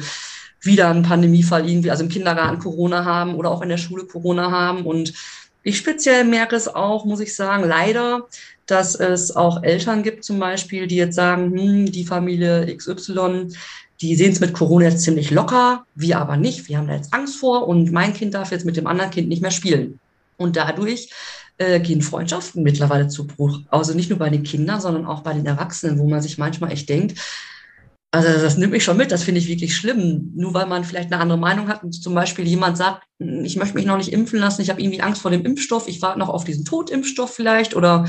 wieder 0.62 0.90
einen 0.90 1.04
Pandemiefall 1.04 1.68
irgendwie, 1.68 1.92
also 1.92 2.04
im 2.04 2.10
Kindergarten 2.10 2.60
Corona 2.60 3.04
haben 3.04 3.36
oder 3.36 3.52
auch 3.52 3.62
in 3.62 3.70
der 3.70 3.78
Schule 3.78 4.06
Corona 4.06 4.52
haben 4.52 4.86
und 4.86 5.14
ich 5.66 5.78
speziell 5.78 6.24
merke 6.24 6.56
es 6.56 6.68
auch, 6.68 7.06
muss 7.06 7.20
ich 7.20 7.36
sagen, 7.36 7.68
leider, 7.68 8.28
dass 8.68 8.94
es 8.94 9.36
auch 9.36 9.64
Eltern 9.64 10.04
gibt 10.04 10.24
zum 10.24 10.40
Beispiel, 10.40 10.86
die 10.86 10.96
jetzt 10.96 11.16
sagen, 11.16 11.52
hm, 11.52 11.92
die 11.92 12.06
Familie 12.06 12.74
XY, 12.78 13.48
die 14.00 14.16
sehen 14.16 14.32
es 14.32 14.40
mit 14.40 14.54
Corona 14.54 14.86
jetzt 14.86 15.02
ziemlich 15.02 15.32
locker, 15.32 15.86
wir 15.96 16.20
aber 16.20 16.38
nicht, 16.38 16.70
wir 16.70 16.78
haben 16.78 16.88
da 16.88 16.94
jetzt 16.94 17.14
Angst 17.14 17.38
vor 17.38 17.68
und 17.68 17.92
mein 17.92 18.14
Kind 18.14 18.36
darf 18.36 18.52
jetzt 18.52 18.66
mit 18.66 18.78
dem 18.78 18.86
anderen 18.86 19.10
Kind 19.10 19.28
nicht 19.28 19.42
mehr 19.42 19.52
spielen. 19.52 20.00
Und 20.38 20.56
dadurch 20.56 21.10
äh, 21.58 21.80
gehen 21.80 22.04
Freundschaften 22.04 22.62
mittlerweile 22.62 23.08
zu 23.08 23.26
Bruch. 23.26 23.62
Also 23.70 23.96
nicht 23.96 24.12
nur 24.12 24.20
bei 24.20 24.30
den 24.30 24.44
Kindern, 24.44 24.82
sondern 24.82 25.08
auch 25.08 25.22
bei 25.22 25.34
den 25.34 25.48
Erwachsenen, 25.48 25.98
wo 25.98 26.08
man 26.08 26.22
sich 26.22 26.38
manchmal 26.38 26.74
echt 26.74 26.90
denkt, 26.90 27.20
also 28.16 28.42
das 28.42 28.58
nimmt 28.58 28.72
mich 28.72 28.84
schon 28.84 28.98
mit, 28.98 29.12
das 29.12 29.24
finde 29.24 29.40
ich 29.40 29.48
wirklich 29.48 29.76
schlimm. 29.76 30.32
Nur 30.36 30.54
weil 30.54 30.68
man 30.68 30.84
vielleicht 30.84 31.12
eine 31.12 31.22
andere 31.22 31.38
Meinung 31.38 31.68
hat 31.68 31.84
und 31.84 31.92
zum 31.92 32.14
Beispiel 32.14 32.48
jemand 32.48 32.78
sagt, 32.78 33.04
hm, 33.20 33.44
ich 33.44 33.58
möchte 33.58 33.76
mich 33.76 33.86
noch 33.86 33.98
nicht 33.98 34.14
impfen 34.14 34.40
lassen, 34.40 34.62
ich 34.62 34.70
habe 34.70 34.82
irgendwie 34.82 35.02
Angst 35.02 35.22
vor 35.22 35.32
dem 35.32 35.46
Impfstoff, 35.46 35.88
ich 35.88 36.02
warte 36.02 36.20
noch 36.20 36.30
auf 36.30 36.44
diesen 36.44 36.66
Totimpfstoff 36.66 37.34
vielleicht 37.34 37.76
oder 37.76 38.06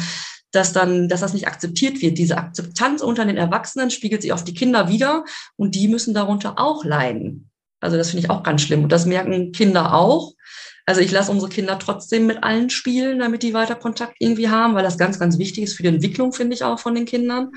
dass 0.53 0.73
dann, 0.73 1.09
dass 1.09 1.21
das 1.21 1.35
nicht 1.35 1.47
akzeptiert 1.47 2.01
wird. 2.01 2.19
Diese 2.19 2.39
Akzeptanz 2.39 3.03
unter 3.03 3.25
den 3.25 3.37
Erwachsenen 3.37 3.91
spiegelt 3.91 4.23
sich 4.23 4.33
auf 4.33 4.45
die 4.45 4.55
Kinder 4.55 4.89
wieder 4.89 5.25
und 5.57 5.75
die 5.75 5.89
müssen 5.89 6.15
darunter 6.15 6.59
auch 6.59 6.85
leiden. 6.85 7.51
Also 7.81 7.97
das 7.97 8.11
finde 8.11 8.25
ich 8.25 8.31
auch 8.31 8.43
ganz 8.43 8.63
schlimm 8.63 8.85
und 8.85 8.93
das 8.93 9.07
merken 9.07 9.53
Kinder 9.53 9.93
auch. 9.95 10.33
Also 10.87 11.01
ich 11.01 11.11
lasse 11.11 11.33
unsere 11.33 11.51
Kinder 11.51 11.79
trotzdem 11.79 12.27
mit 12.27 12.45
allen 12.45 12.71
spielen, 12.71 13.19
damit 13.19 13.43
die 13.43 13.55
weiter 13.55 13.75
Kontakt 13.75 14.17
irgendwie 14.21 14.49
haben, 14.49 14.75
weil 14.75 14.85
das 14.85 14.99
ganz, 14.99 15.19
ganz 15.19 15.37
wichtig 15.39 15.65
ist 15.65 15.75
für 15.75 15.83
die 15.83 15.89
Entwicklung, 15.89 16.33
finde 16.33 16.55
ich 16.55 16.63
auch 16.63 16.79
von 16.79 16.95
den 16.95 17.07
Kindern. 17.07 17.51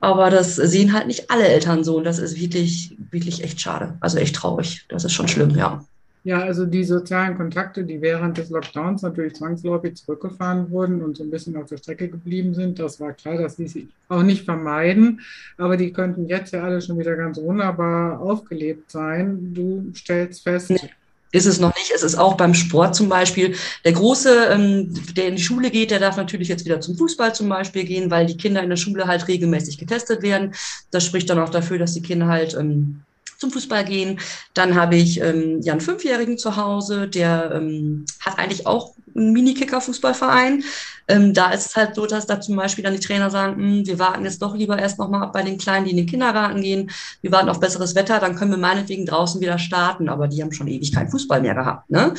Aber 0.00 0.30
das 0.30 0.56
sehen 0.56 0.92
halt 0.92 1.06
nicht 1.06 1.30
alle 1.30 1.48
Eltern 1.48 1.84
so. 1.84 1.96
Und 1.96 2.04
das 2.04 2.18
ist 2.18 2.38
wirklich, 2.38 2.96
wirklich 3.10 3.42
echt 3.42 3.60
schade. 3.60 3.94
Also 4.00 4.18
echt 4.18 4.36
traurig. 4.36 4.84
Das 4.88 5.04
ist 5.04 5.12
schon 5.12 5.28
schlimm, 5.28 5.50
ja. 5.50 5.84
Ja, 6.24 6.40
also 6.40 6.66
die 6.66 6.82
sozialen 6.82 7.36
Kontakte, 7.36 7.84
die 7.84 8.02
während 8.02 8.36
des 8.36 8.50
Lockdowns 8.50 9.02
natürlich 9.02 9.36
zwangsläufig 9.36 9.94
zurückgefahren 9.94 10.70
wurden 10.70 11.00
und 11.00 11.16
so 11.16 11.22
ein 11.22 11.30
bisschen 11.30 11.56
auf 11.56 11.66
der 11.68 11.76
Strecke 11.76 12.08
geblieben 12.08 12.52
sind, 12.52 12.80
das 12.80 12.98
war 12.98 13.12
klar, 13.12 13.38
das 13.38 13.58
ließ 13.58 13.74
sich 13.74 13.86
auch 14.08 14.24
nicht 14.24 14.44
vermeiden. 14.44 15.20
Aber 15.56 15.76
die 15.76 15.92
könnten 15.92 16.26
jetzt 16.26 16.52
ja 16.52 16.64
alle 16.64 16.82
schon 16.82 16.98
wieder 16.98 17.14
ganz 17.14 17.38
wunderbar 17.38 18.20
aufgelebt 18.20 18.90
sein. 18.90 19.54
Du 19.54 19.92
stellst 19.94 20.42
fest, 20.42 20.70
nee 20.70 20.90
ist 21.36 21.46
es 21.46 21.60
noch 21.60 21.74
nicht. 21.76 21.90
Es 21.94 22.02
ist 22.02 22.16
auch 22.16 22.34
beim 22.36 22.54
Sport 22.54 22.94
zum 22.94 23.08
Beispiel. 23.08 23.54
Der 23.84 23.92
Große, 23.92 24.46
ähm, 24.50 24.94
der 25.14 25.28
in 25.28 25.36
die 25.36 25.42
Schule 25.42 25.70
geht, 25.70 25.90
der 25.90 26.00
darf 26.00 26.16
natürlich 26.16 26.48
jetzt 26.48 26.64
wieder 26.64 26.80
zum 26.80 26.96
Fußball 26.96 27.34
zum 27.34 27.48
Beispiel 27.48 27.84
gehen, 27.84 28.10
weil 28.10 28.26
die 28.26 28.36
Kinder 28.36 28.62
in 28.62 28.70
der 28.70 28.76
Schule 28.76 29.06
halt 29.06 29.28
regelmäßig 29.28 29.78
getestet 29.78 30.22
werden. 30.22 30.54
Das 30.90 31.04
spricht 31.04 31.28
dann 31.30 31.38
auch 31.38 31.50
dafür, 31.50 31.78
dass 31.78 31.94
die 31.94 32.02
Kinder 32.02 32.26
halt 32.26 32.54
ähm, 32.54 33.02
zum 33.38 33.50
Fußball 33.50 33.84
gehen. 33.84 34.18
Dann 34.54 34.74
habe 34.74 34.96
ich 34.96 35.20
ähm, 35.20 35.60
ja 35.62 35.72
einen 35.72 35.80
Fünfjährigen 35.80 36.38
zu 36.38 36.56
Hause, 36.56 37.08
der 37.08 37.52
ähm, 37.54 38.06
hat 38.20 38.38
eigentlich 38.38 38.66
auch 38.66 38.94
einen 39.14 39.32
Mini-Kicker-Fußballverein. 39.32 40.62
Ähm, 41.08 41.34
da 41.34 41.50
ist 41.50 41.66
es 41.66 41.76
halt 41.76 41.94
so, 41.94 42.06
dass 42.06 42.26
da 42.26 42.40
zum 42.40 42.56
Beispiel 42.56 42.84
dann 42.84 42.94
die 42.94 43.00
Trainer 43.00 43.30
sagen, 43.30 43.56
hm, 43.56 43.86
wir 43.86 43.98
warten 43.98 44.24
jetzt 44.24 44.42
doch 44.42 44.54
lieber 44.54 44.78
erst 44.78 44.98
nochmal 44.98 45.22
ab 45.22 45.32
bei 45.32 45.42
den 45.42 45.58
Kleinen, 45.58 45.84
die 45.86 45.92
in 45.92 45.96
den 45.96 46.06
Kindergarten 46.06 46.60
gehen. 46.60 46.90
Wir 47.22 47.32
warten 47.32 47.48
auf 47.48 47.60
besseres 47.60 47.94
Wetter, 47.94 48.18
dann 48.18 48.36
können 48.36 48.50
wir 48.50 48.58
meinetwegen 48.58 49.06
draußen 49.06 49.40
wieder 49.40 49.58
starten. 49.58 50.08
Aber 50.08 50.28
die 50.28 50.42
haben 50.42 50.52
schon 50.52 50.68
ewig 50.68 50.92
keinen 50.92 51.10
Fußball 51.10 51.40
mehr 51.40 51.54
gehabt. 51.54 51.90
Ne? 51.90 52.14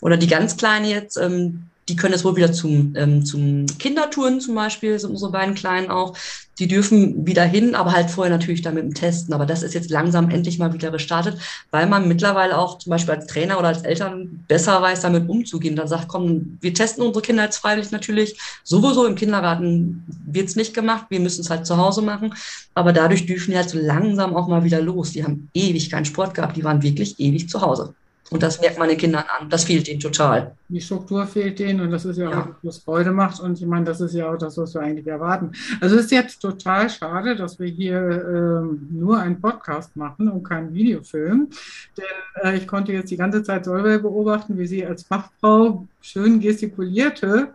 Oder 0.00 0.16
die 0.16 0.26
ganz 0.26 0.56
Kleinen 0.56 0.86
jetzt, 0.86 1.16
ähm, 1.16 1.68
die 1.88 1.96
können 1.96 2.12
jetzt 2.12 2.24
wohl 2.24 2.36
wieder 2.36 2.52
zum, 2.52 2.94
ähm, 2.96 3.24
zum 3.24 3.66
Kindertouren 3.78 4.40
zum 4.40 4.54
Beispiel, 4.54 4.98
sind 4.98 5.10
unsere 5.10 5.32
beiden 5.32 5.54
Kleinen 5.54 5.90
auch. 5.90 6.16
Die 6.58 6.68
dürfen 6.68 7.26
wieder 7.26 7.44
hin, 7.44 7.74
aber 7.74 7.92
halt 7.92 8.10
vorher 8.10 8.30
natürlich 8.30 8.62
dann 8.62 8.74
mit 8.74 8.84
dem 8.84 8.94
Testen. 8.94 9.34
Aber 9.34 9.46
das 9.46 9.62
ist 9.62 9.74
jetzt 9.74 9.90
langsam 9.90 10.30
endlich 10.30 10.58
mal 10.58 10.72
wieder 10.72 10.90
gestartet, 10.90 11.38
weil 11.70 11.88
man 11.88 12.06
mittlerweile 12.06 12.56
auch 12.56 12.78
zum 12.78 12.90
Beispiel 12.90 13.14
als 13.14 13.26
Trainer 13.26 13.58
oder 13.58 13.68
als 13.68 13.82
Eltern 13.82 14.44
besser 14.46 14.80
weiß, 14.80 15.00
damit 15.00 15.28
umzugehen. 15.28 15.74
Dann 15.74 15.88
sagt, 15.88 16.08
komm, 16.08 16.58
wir 16.60 16.72
testen 16.72 17.04
unsere 17.04 17.22
Kinder 17.22 17.44
jetzt 17.44 17.56
freiwillig 17.56 17.90
natürlich. 17.90 18.38
Sowieso 18.62 19.06
im 19.06 19.16
Kindergarten 19.16 20.04
wird's 20.26 20.54
nicht 20.54 20.74
gemacht. 20.74 21.06
Wir 21.08 21.20
müssen 21.20 21.40
es 21.40 21.50
halt 21.50 21.66
zu 21.66 21.78
Hause 21.78 22.02
machen. 22.02 22.34
Aber 22.74 22.92
dadurch 22.92 23.26
dürfen 23.26 23.50
die 23.50 23.56
halt 23.56 23.70
so 23.70 23.78
langsam 23.78 24.36
auch 24.36 24.46
mal 24.46 24.62
wieder 24.62 24.80
los. 24.80 25.12
Die 25.12 25.24
haben 25.24 25.48
ewig 25.54 25.90
keinen 25.90 26.04
Sport 26.04 26.34
gehabt. 26.34 26.56
Die 26.56 26.64
waren 26.64 26.82
wirklich 26.82 27.18
ewig 27.18 27.48
zu 27.48 27.60
Hause. 27.60 27.94
Und 28.32 28.42
das 28.42 28.60
merkt 28.60 28.78
man 28.78 28.88
den 28.88 28.96
Kindern 28.96 29.24
an. 29.38 29.50
Das 29.50 29.64
fehlt 29.64 29.88
ihnen 29.88 30.00
total. 30.00 30.56
Die 30.68 30.80
Struktur 30.80 31.26
fehlt 31.26 31.60
ihnen 31.60 31.80
und 31.80 31.90
das 31.90 32.06
ist 32.06 32.16
ja, 32.16 32.30
ja. 32.30 32.40
auch, 32.40 32.48
was 32.62 32.78
Freude 32.78 33.12
macht. 33.12 33.40
Und 33.40 33.60
ich 33.60 33.66
meine, 33.66 33.84
das 33.84 34.00
ist 34.00 34.14
ja 34.14 34.32
auch 34.32 34.38
das, 34.38 34.56
was 34.56 34.72
wir 34.72 34.80
eigentlich 34.80 35.06
erwarten. 35.06 35.52
Also 35.82 35.96
es 35.96 36.06
ist 36.06 36.12
jetzt 36.12 36.40
total 36.40 36.88
schade, 36.88 37.36
dass 37.36 37.58
wir 37.58 37.68
hier 37.68 38.00
ähm, 38.00 38.88
nur 38.90 39.18
einen 39.18 39.38
Podcast 39.38 39.94
machen 39.96 40.30
und 40.30 40.44
keinen 40.44 40.72
Videofilm. 40.72 41.50
Denn 41.98 42.42
äh, 42.42 42.56
ich 42.56 42.66
konnte 42.66 42.92
jetzt 42.92 43.10
die 43.10 43.18
ganze 43.18 43.42
Zeit 43.42 43.66
Solveig 43.66 44.00
beobachten, 44.00 44.56
wie 44.56 44.66
sie 44.66 44.86
als 44.86 45.02
Fachfrau 45.02 45.86
schön 46.00 46.40
gestikulierte 46.40 47.48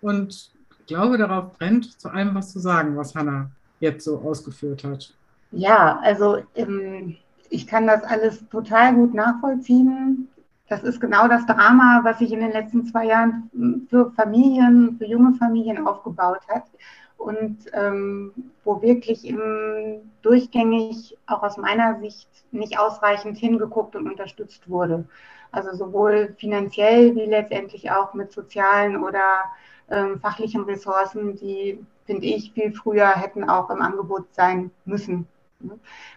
und 0.00 0.50
glaube, 0.86 1.16
darauf 1.16 1.56
brennt, 1.56 2.00
zu 2.00 2.08
allem 2.08 2.34
was 2.34 2.52
zu 2.52 2.58
sagen, 2.58 2.96
was 2.96 3.14
Hanna 3.14 3.50
jetzt 3.80 4.04
so 4.04 4.18
ausgeführt 4.18 4.82
hat. 4.84 5.14
Ja, 5.52 6.00
also 6.02 6.38
ähm, 6.56 7.16
ich 7.54 7.66
kann 7.68 7.86
das 7.86 8.02
alles 8.02 8.46
total 8.48 8.94
gut 8.94 9.14
nachvollziehen. 9.14 10.28
Das 10.68 10.82
ist 10.82 11.00
genau 11.00 11.28
das 11.28 11.46
Drama, 11.46 12.00
was 12.02 12.18
sich 12.18 12.32
in 12.32 12.40
den 12.40 12.50
letzten 12.50 12.84
zwei 12.84 13.06
Jahren 13.06 13.86
für 13.88 14.10
Familien, 14.12 14.96
für 14.98 15.06
junge 15.06 15.34
Familien 15.34 15.86
aufgebaut 15.86 16.40
hat 16.48 16.64
und 17.16 17.58
ähm, 17.72 18.32
wo 18.64 18.82
wirklich 18.82 19.24
im, 19.26 20.00
durchgängig 20.22 21.16
auch 21.26 21.42
aus 21.42 21.56
meiner 21.56 22.00
Sicht 22.00 22.28
nicht 22.50 22.78
ausreichend 22.78 23.38
hingeguckt 23.38 23.94
und 23.94 24.08
unterstützt 24.08 24.68
wurde. 24.68 25.04
Also 25.52 25.76
sowohl 25.76 26.34
finanziell 26.38 27.14
wie 27.14 27.26
letztendlich 27.26 27.90
auch 27.92 28.14
mit 28.14 28.32
sozialen 28.32 28.96
oder 28.96 29.44
ähm, 29.90 30.18
fachlichen 30.18 30.64
Ressourcen, 30.64 31.36
die, 31.36 31.78
finde 32.04 32.26
ich, 32.26 32.52
viel 32.52 32.72
früher 32.72 33.10
hätten 33.10 33.48
auch 33.48 33.70
im 33.70 33.80
Angebot 33.80 34.24
sein 34.34 34.72
müssen. 34.84 35.28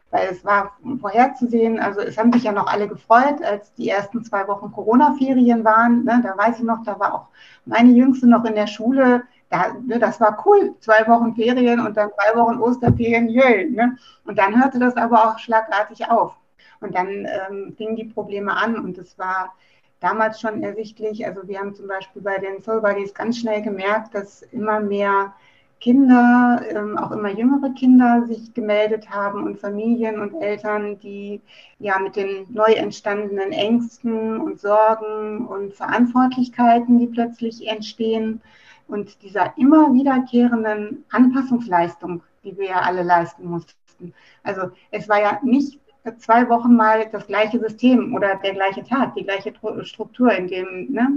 Weil 0.09 0.29
es 0.31 0.45
war 0.45 0.77
vorherzusehen, 1.01 1.79
also 1.79 1.99
es 1.99 2.17
haben 2.17 2.31
sich 2.31 2.43
ja 2.43 2.53
noch 2.53 2.67
alle 2.67 2.87
gefreut, 2.87 3.43
als 3.43 3.73
die 3.73 3.89
ersten 3.89 4.23
zwei 4.23 4.47
Wochen 4.47 4.71
Corona-Ferien 4.71 5.65
waren. 5.65 6.05
Ne, 6.05 6.21
da 6.23 6.37
weiß 6.37 6.59
ich 6.59 6.63
noch, 6.63 6.83
da 6.83 6.99
war 6.99 7.13
auch 7.13 7.27
meine 7.65 7.91
Jüngste 7.91 8.27
noch 8.27 8.45
in 8.45 8.55
der 8.55 8.67
Schule. 8.67 9.23
Da, 9.49 9.73
ne, 9.85 9.99
das 9.99 10.19
war 10.21 10.43
cool, 10.45 10.75
zwei 10.79 11.07
Wochen 11.07 11.35
Ferien 11.35 11.79
und 11.79 11.97
dann 11.97 12.09
zwei 12.11 12.37
Wochen 12.39 12.59
Osterferien, 12.59 13.29
jö, 13.29 13.69
ne? 13.69 13.97
Und 14.25 14.37
dann 14.37 14.61
hörte 14.61 14.79
das 14.79 14.95
aber 14.95 15.29
auch 15.29 15.39
schlagartig 15.39 16.09
auf. 16.09 16.35
Und 16.79 16.95
dann 16.95 17.07
ähm, 17.09 17.73
fingen 17.77 17.95
die 17.95 18.05
Probleme 18.05 18.55
an 18.55 18.77
und 18.77 18.97
es 18.97 19.17
war 19.17 19.53
damals 19.99 20.39
schon 20.39 20.63
ersichtlich. 20.63 21.25
Also 21.25 21.47
wir 21.47 21.59
haben 21.59 21.73
zum 21.73 21.87
Beispiel 21.87 22.21
bei 22.21 22.37
den 22.37 22.61
Soul 22.61 22.81
Buddies 22.81 23.13
ganz 23.13 23.39
schnell 23.39 23.61
gemerkt, 23.61 24.13
dass 24.13 24.43
immer 24.43 24.79
mehr 24.79 25.33
Kinder, 25.79 26.61
ähm, 26.69 26.97
auch 26.97 27.11
immer 27.11 27.29
jüngere 27.29 27.69
Kinder 27.73 28.25
sich 28.25 28.53
gemeldet 28.53 29.09
haben 29.09 29.43
und 29.43 29.59
Familien 29.59 30.19
und 30.19 30.33
Eltern, 30.41 30.99
die 30.99 31.41
ja 31.79 31.99
mit 31.99 32.15
den 32.15 32.45
neu 32.49 32.73
entstandenen 32.73 33.51
Ängsten 33.51 34.39
und 34.39 34.59
Sorgen 34.59 35.45
und 35.47 35.73
Verantwortlichkeiten, 35.73 36.97
die 36.99 37.07
plötzlich 37.07 37.67
entstehen 37.67 38.41
und 38.87 39.21
dieser 39.21 39.53
immer 39.57 39.93
wiederkehrenden 39.93 41.05
Anpassungsleistung, 41.11 42.23
die 42.43 42.57
wir 42.57 42.69
ja 42.69 42.81
alle 42.81 43.03
leisten 43.03 43.45
mussten. 43.45 44.13
Also 44.43 44.71
es 44.91 45.07
war 45.09 45.21
ja 45.21 45.39
nicht 45.43 45.79
zwei 46.17 46.47
Wochen 46.49 46.75
mal 46.75 47.07
das 47.11 47.27
gleiche 47.27 47.59
System 47.59 48.15
oder 48.15 48.35
der 48.35 48.53
gleiche 48.53 48.83
Tag, 48.83 49.15
die 49.15 49.23
gleiche 49.23 49.53
Struktur, 49.83 50.31
in 50.31 50.47
dem 50.47 50.91
ne, 50.91 51.07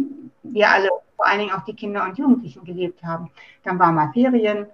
wir 0.43 0.69
alle, 0.69 0.89
vor 1.17 1.27
allen 1.27 1.41
Dingen 1.41 1.53
auch 1.53 1.65
die 1.65 1.75
Kinder 1.75 2.05
und 2.05 2.19
Jugendlichen 2.19 2.65
gelebt 2.65 3.03
haben. 3.03 3.31
Dann 3.63 3.79
war 3.79 3.93
mal 3.93 4.11
Ferien, 4.13 4.67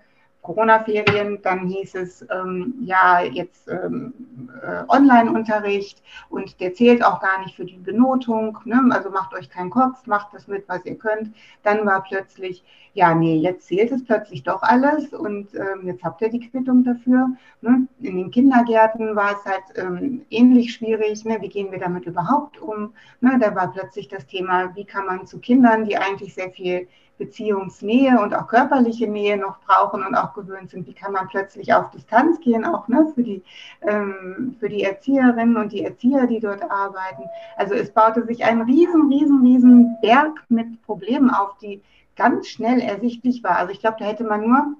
Corona-Ferien, 0.46 1.42
dann 1.42 1.66
hieß 1.66 1.96
es, 1.96 2.24
ähm, 2.30 2.74
ja, 2.82 3.20
jetzt 3.20 3.68
ähm, 3.68 4.14
äh, 4.62 4.84
Online-Unterricht 4.88 6.02
und 6.30 6.60
der 6.60 6.72
zählt 6.72 7.04
auch 7.04 7.20
gar 7.20 7.40
nicht 7.40 7.56
für 7.56 7.64
die 7.64 7.78
Benotung, 7.78 8.56
ne? 8.64 8.80
also 8.90 9.10
macht 9.10 9.34
euch 9.34 9.50
keinen 9.50 9.70
Kopf, 9.70 10.06
macht 10.06 10.32
das 10.32 10.46
mit, 10.46 10.68
was 10.68 10.84
ihr 10.84 10.96
könnt. 10.96 11.34
Dann 11.64 11.84
war 11.84 12.04
plötzlich, 12.04 12.64
ja, 12.94 13.12
nee, 13.12 13.38
jetzt 13.38 13.66
zählt 13.66 13.90
es 13.90 14.04
plötzlich 14.04 14.44
doch 14.44 14.62
alles 14.62 15.12
und 15.12 15.52
ähm, 15.54 15.84
jetzt 15.84 16.04
habt 16.04 16.22
ihr 16.22 16.30
die 16.30 16.48
Quittung 16.48 16.84
dafür. 16.84 17.28
Ne? 17.60 17.88
In 18.00 18.16
den 18.16 18.30
Kindergärten 18.30 19.16
war 19.16 19.32
es 19.32 19.44
halt 19.44 19.64
ähm, 19.74 20.22
ähnlich 20.30 20.72
schwierig, 20.72 21.24
ne? 21.24 21.38
wie 21.40 21.48
gehen 21.48 21.72
wir 21.72 21.80
damit 21.80 22.06
überhaupt 22.06 22.62
um? 22.62 22.94
Ne? 23.20 23.36
Da 23.40 23.52
war 23.56 23.72
plötzlich 23.72 24.06
das 24.06 24.26
Thema, 24.26 24.76
wie 24.76 24.84
kann 24.84 25.06
man 25.06 25.26
zu 25.26 25.40
Kindern, 25.40 25.84
die 25.84 25.96
eigentlich 25.96 26.34
sehr 26.34 26.52
viel 26.52 26.86
Beziehungsnähe 27.18 28.20
und 28.20 28.34
auch 28.34 28.46
körperliche 28.46 29.08
Nähe 29.08 29.36
noch 29.36 29.58
brauchen 29.60 30.04
und 30.04 30.14
auch 30.14 30.34
gewöhnt 30.36 30.70
sind. 30.70 30.86
Wie 30.86 30.94
kann 30.94 31.12
man 31.12 31.26
plötzlich 31.26 31.74
auf 31.74 31.90
Distanz 31.90 32.38
gehen, 32.40 32.64
auch 32.64 32.86
ne, 32.86 33.10
für, 33.14 33.24
die, 33.24 33.42
ähm, 33.82 34.54
für 34.60 34.68
die 34.68 34.84
Erzieherinnen 34.84 35.56
und 35.56 35.72
die 35.72 35.82
Erzieher, 35.82 36.28
die 36.28 36.38
dort 36.38 36.62
arbeiten. 36.70 37.24
Also 37.56 37.74
es 37.74 37.90
baute 37.90 38.24
sich 38.24 38.44
ein 38.44 38.62
riesen, 38.62 39.08
riesen, 39.10 39.42
riesen 39.42 39.96
Berg 40.00 40.44
mit 40.48 40.80
Problemen 40.82 41.30
auf, 41.30 41.58
die 41.58 41.82
ganz 42.14 42.46
schnell 42.46 42.80
ersichtlich 42.80 43.42
war. 43.42 43.56
Also 43.56 43.72
ich 43.72 43.80
glaube, 43.80 43.96
da 43.98 44.04
hätte 44.04 44.24
man 44.24 44.46
nur 44.46 44.76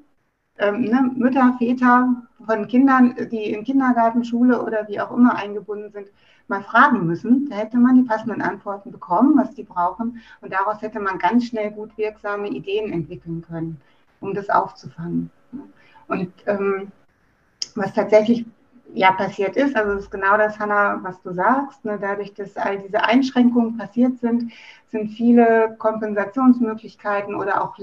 ähm, 0.58 0.82
ne, 0.82 1.10
Mütter, 1.14 1.54
Väter 1.58 2.22
von 2.44 2.68
Kindern, 2.68 3.14
die 3.30 3.52
in 3.52 3.64
Kindergarten, 3.64 4.24
Schule 4.24 4.62
oder 4.62 4.86
wie 4.88 5.00
auch 5.00 5.10
immer 5.10 5.36
eingebunden 5.36 5.90
sind, 5.90 6.08
mal 6.48 6.62
fragen 6.62 7.06
müssen. 7.06 7.48
Da 7.48 7.56
hätte 7.56 7.76
man 7.78 7.96
die 7.96 8.08
passenden 8.08 8.42
Antworten 8.42 8.90
bekommen, 8.90 9.36
was 9.36 9.54
die 9.54 9.64
brauchen. 9.64 10.20
Und 10.40 10.52
daraus 10.52 10.80
hätte 10.80 11.00
man 11.00 11.18
ganz 11.18 11.46
schnell 11.46 11.70
gut 11.70 11.96
wirksame 11.96 12.48
Ideen 12.48 12.92
entwickeln 12.92 13.42
können, 13.42 13.80
um 14.26 14.34
das 14.34 14.50
aufzufangen. 14.50 15.30
Und 16.08 16.32
ähm, 16.46 16.92
was 17.74 17.92
tatsächlich 17.94 18.46
ja 18.94 19.12
passiert 19.12 19.56
ist, 19.56 19.76
also 19.76 19.92
ist 19.92 20.10
genau 20.10 20.36
das, 20.36 20.58
Hanna, 20.58 21.00
was 21.02 21.20
du 21.22 21.32
sagst. 21.32 21.84
Ne? 21.84 21.98
Dadurch, 22.00 22.34
dass 22.34 22.56
all 22.56 22.78
diese 22.78 23.02
Einschränkungen 23.02 23.76
passiert 23.76 24.18
sind, 24.20 24.52
sind 24.88 25.08
viele 25.10 25.74
Kompensationsmöglichkeiten 25.78 27.34
oder 27.34 27.62
auch 27.62 27.76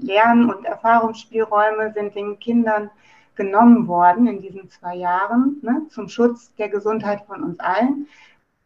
Lern- 0.00 0.52
und 0.52 0.64
Erfahrungsspielräume 0.64 1.92
sind 1.92 2.14
den 2.14 2.38
Kindern 2.38 2.90
genommen 3.36 3.86
worden 3.86 4.26
in 4.26 4.40
diesen 4.40 4.70
zwei 4.70 4.96
Jahren 4.96 5.58
ne, 5.62 5.82
zum 5.90 6.08
Schutz 6.08 6.54
der 6.56 6.70
Gesundheit 6.70 7.22
von 7.26 7.42
uns 7.42 7.60
allen. 7.60 8.08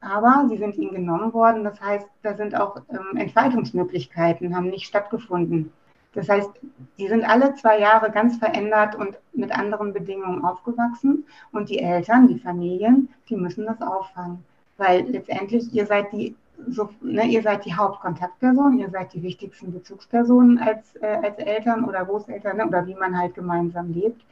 Aber 0.00 0.46
sie 0.48 0.56
sind 0.56 0.76
ihnen 0.76 0.94
genommen 0.94 1.34
worden. 1.34 1.64
Das 1.64 1.80
heißt, 1.80 2.08
da 2.22 2.34
sind 2.34 2.54
auch 2.54 2.76
ähm, 2.88 3.16
Entfaltungsmöglichkeiten, 3.16 4.56
haben 4.56 4.70
nicht 4.70 4.86
stattgefunden. 4.86 5.72
Das 6.12 6.28
heißt, 6.28 6.50
die 6.98 7.08
sind 7.08 7.24
alle 7.24 7.54
zwei 7.54 7.78
Jahre 7.78 8.10
ganz 8.10 8.36
verändert 8.36 8.96
und 8.96 9.16
mit 9.32 9.52
anderen 9.56 9.92
Bedingungen 9.92 10.44
aufgewachsen. 10.44 11.24
Und 11.52 11.68
die 11.68 11.78
Eltern, 11.78 12.26
die 12.26 12.38
Familien, 12.38 13.08
die 13.28 13.36
müssen 13.36 13.66
das 13.66 13.80
auffangen. 13.80 14.44
Weil 14.76 15.02
letztendlich 15.02 15.72
ihr 15.72 15.86
seid 15.86 16.12
die, 16.12 16.34
so, 16.68 16.90
ne, 17.00 17.26
ihr 17.26 17.42
seid 17.42 17.64
die 17.64 17.74
Hauptkontaktperson, 17.74 18.78
ihr 18.78 18.90
seid 18.90 19.12
die 19.14 19.22
wichtigsten 19.22 19.72
Bezugspersonen 19.72 20.58
als, 20.58 20.96
äh, 20.96 21.18
als 21.22 21.38
Eltern 21.38 21.84
oder 21.84 22.04
Großeltern 22.04 22.56
ne, 22.56 22.66
oder 22.66 22.86
wie 22.86 22.94
man 22.94 23.16
halt 23.16 23.34
gemeinsam 23.34 23.92
lebt. 23.92 24.24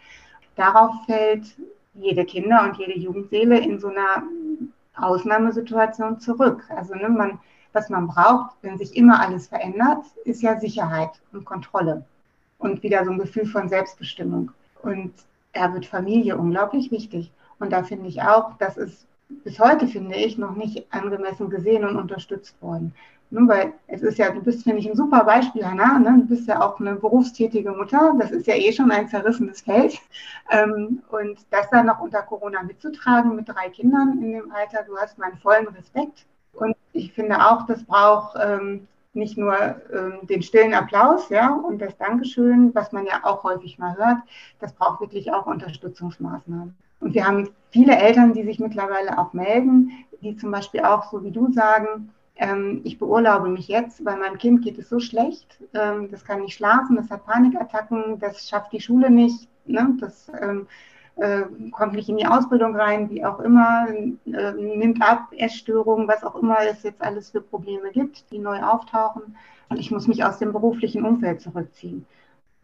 Darauf 0.57 0.93
fällt 1.07 1.57
jede 1.95 2.25
Kinder- 2.25 2.65
und 2.65 2.77
jede 2.77 2.99
Jugendseele 2.99 3.59
in 3.59 3.79
so 3.79 3.89
einer 3.89 4.25
Ausnahmesituation 4.97 6.19
zurück. 6.19 6.65
Also 6.75 6.95
ne, 6.95 7.09
man, 7.09 7.39
was 7.73 7.89
man 7.89 8.09
braucht, 8.09 8.57
wenn 8.63 8.79
sich 8.79 8.97
immer 8.97 9.21
alles 9.21 9.49
verändert, 9.49 10.05
ist 10.25 10.43
ja 10.43 10.59
Sicherheit 10.59 11.11
und 11.33 11.45
Kontrolle 11.45 12.05
und 12.59 12.83
wieder 12.83 13.05
so 13.05 13.11
ein 13.11 13.19
Gefühl 13.19 13.47
von 13.47 13.69
Selbstbestimmung. 13.69 14.51
Und 14.83 15.13
da 15.53 15.73
wird 15.73 15.87
Familie 15.87 16.37
unglaublich 16.37 16.91
wichtig. 16.91 17.33
Und 17.59 17.73
da 17.73 17.83
finde 17.83 18.09
ich 18.09 18.23
auch, 18.23 18.57
dass 18.59 18.77
es 18.77 19.07
bis 19.29 19.59
heute, 19.59 19.87
finde 19.87 20.17
ich, 20.17 20.39
noch 20.39 20.55
nicht 20.55 20.87
angemessen 20.91 21.51
gesehen 21.51 21.85
und 21.85 21.97
unterstützt 21.97 22.61
worden. 22.63 22.95
Nun, 23.31 23.47
weil 23.47 23.75
es 23.89 24.01
ist 24.01 24.17
ja, 24.17 24.31
du 24.31 24.43
bist, 24.43 24.63
finde 24.63 24.79
ich, 24.79 24.89
ein 24.89 24.97
super 24.97 25.23
Beispiel, 25.25 25.67
Hanna. 25.67 25.99
Ne? 25.99 26.23
Du 26.23 26.35
bist 26.35 26.49
ja 26.49 26.63
auch 26.63 26.81
eine 26.81 26.95
berufstätige 26.95 27.73
Mutter. 27.73 28.15
Das 28.19 28.31
ist 28.31 28.47
ja 28.47 28.55
eh 28.55 28.73
schon 28.73 28.91
ein 28.91 29.09
zerrissenes 29.09 29.61
Feld. 29.61 29.99
Ähm, 30.51 31.03
und 31.11 31.39
das 31.51 31.69
dann 31.69 31.87
noch 31.87 32.01
unter 32.01 32.23
Corona 32.23 32.63
mitzutragen 32.63 33.37
mit 33.37 33.49
drei 33.49 33.69
Kindern 33.69 34.23
in 34.23 34.33
dem 34.33 34.51
Alter, 34.51 34.83
du 34.85 34.97
hast 34.97 35.19
meinen 35.19 35.37
vollen 35.37 35.69
Respekt. 35.69 36.25
Und 36.53 36.77
ich 36.93 37.13
finde 37.13 37.39
auch, 37.47 37.67
das 37.67 37.85
braucht 37.85 38.37
ähm, 38.41 38.89
nicht 39.15 39.37
nur 39.37 39.57
ähm, 39.93 40.27
den 40.27 40.43
stillen 40.43 40.75
Applaus, 40.75 41.29
ja, 41.29 41.53
und 41.53 41.79
das 41.79 41.97
Dankeschön, 41.97 42.75
was 42.75 42.93
man 42.93 43.07
ja 43.07 43.21
auch 43.25 43.45
häufig 43.45 43.79
mal 43.79 43.97
hört, 43.97 44.19
das 44.61 44.73
braucht 44.73 45.01
wirklich 45.01 45.33
auch 45.33 45.47
Unterstützungsmaßnahmen. 45.47 46.77
Und 47.01 47.15
wir 47.15 47.27
haben 47.27 47.51
viele 47.71 47.97
Eltern, 47.97 48.33
die 48.33 48.45
sich 48.45 48.59
mittlerweile 48.59 49.19
auch 49.19 49.33
melden, 49.33 49.93
die 50.21 50.37
zum 50.37 50.51
Beispiel 50.51 50.81
auch, 50.81 51.11
so 51.11 51.23
wie 51.23 51.31
du 51.31 51.53
sagen, 51.53 52.13
ähm, 52.37 52.81
ich 52.85 52.99
beurlaube 52.99 53.49
mich 53.49 53.69
jetzt, 53.69 54.05
weil 54.05 54.17
meinem 54.17 54.39
Kind 54.39 54.63
geht 54.63 54.79
es 54.79 54.89
so 54.89 55.01
schlecht, 55.01 55.61
ähm, 55.75 56.11
das 56.11 56.25
kann 56.25 56.41
nicht 56.41 56.55
schlafen, 56.55 56.97
das 56.97 57.11
hat 57.11 57.27
Panikattacken, 57.27 58.19
das 58.21 58.49
schafft 58.49 58.73
die 58.73 58.81
Schule 58.81 59.11
nicht, 59.11 59.49
ne? 59.67 59.97
das 60.01 60.31
ähm, 60.41 60.67
äh, 61.19 61.43
kommt 61.73 61.95
nicht 61.95 62.09
in 62.09 62.17
die 62.17 62.27
Ausbildung 62.27 62.77
rein, 62.77 63.11
wie 63.11 63.25
auch 63.25 63.41
immer, 63.41 63.89
äh, 63.89 64.53
nimmt 64.53 65.03
ab, 65.03 65.29
Essstörungen, 65.37 66.09
was 66.09 66.25
auch 66.25 66.37
immer 66.37 66.59
es 66.71 66.83
jetzt 66.83 67.03
alles 67.03 67.31
für 67.31 67.41
Probleme 67.41 67.91
gibt, 67.91 68.31
die 68.31 68.39
neu 68.39 68.63
auftauchen. 68.63 69.37
Und 69.69 69.79
ich 69.79 69.91
muss 69.91 70.09
mich 70.09 70.25
aus 70.25 70.39
dem 70.39 70.53
beruflichen 70.53 71.05
Umfeld 71.05 71.41
zurückziehen. 71.41 72.07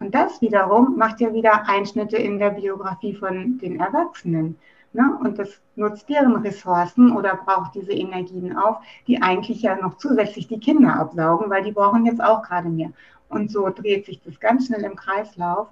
Und 0.00 0.14
das 0.14 0.40
wiederum 0.40 0.96
macht 0.96 1.20
ja 1.20 1.32
wieder 1.32 1.68
Einschnitte 1.68 2.16
in 2.16 2.38
der 2.38 2.50
Biografie 2.50 3.14
von 3.14 3.58
den 3.58 3.80
Erwachsenen. 3.80 4.56
Ne? 4.92 5.18
Und 5.20 5.38
das 5.38 5.60
nutzt 5.74 6.08
deren 6.08 6.36
Ressourcen 6.36 7.10
oder 7.10 7.34
braucht 7.34 7.74
diese 7.74 7.92
Energien 7.92 8.56
auf, 8.56 8.76
die 9.06 9.20
eigentlich 9.20 9.62
ja 9.62 9.76
noch 9.76 9.96
zusätzlich 9.96 10.46
die 10.46 10.60
Kinder 10.60 10.94
absaugen, 10.94 11.50
weil 11.50 11.64
die 11.64 11.72
brauchen 11.72 12.06
jetzt 12.06 12.22
auch 12.22 12.42
gerade 12.42 12.68
mehr. 12.68 12.90
Und 13.28 13.50
so 13.50 13.68
dreht 13.70 14.06
sich 14.06 14.20
das 14.22 14.38
ganz 14.38 14.66
schnell 14.66 14.82
im 14.82 14.94
Kreislauf. 14.94 15.68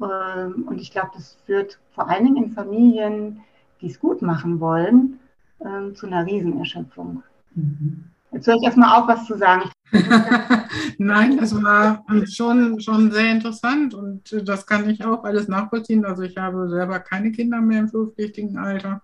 Ähm, 0.00 0.66
und 0.68 0.80
ich 0.80 0.90
glaube, 0.90 1.10
das 1.14 1.36
führt 1.46 1.78
vor 1.92 2.08
allen 2.08 2.24
Dingen 2.24 2.44
in 2.44 2.52
Familien, 2.52 3.40
die 3.80 3.86
es 3.88 4.00
gut 4.00 4.22
machen 4.22 4.60
wollen, 4.60 5.18
ähm, 5.64 5.94
zu 5.94 6.06
einer 6.06 6.26
Riesenerschöpfung. 6.26 7.22
Mhm. 7.54 8.04
Jetzt 8.32 8.46
höre 8.46 8.56
ich 8.56 8.62
erstmal 8.62 9.00
auf, 9.00 9.08
was 9.08 9.26
zu 9.26 9.36
sagen. 9.36 9.70
Nein, 10.98 11.36
das 11.36 11.52
war 11.62 12.04
schon, 12.26 12.80
schon 12.80 13.10
sehr 13.10 13.32
interessant 13.32 13.92
und 13.92 14.48
das 14.48 14.66
kann 14.66 14.88
ich 14.88 15.04
auch 15.04 15.24
alles 15.24 15.48
nachvollziehen. 15.48 16.04
Also 16.04 16.22
ich 16.22 16.36
habe 16.36 16.68
selber 16.68 17.00
keine 17.00 17.32
Kinder 17.32 17.60
mehr 17.60 17.80
im 17.80 17.88
schulpflichtigen 17.88 18.56
Alter. 18.56 19.02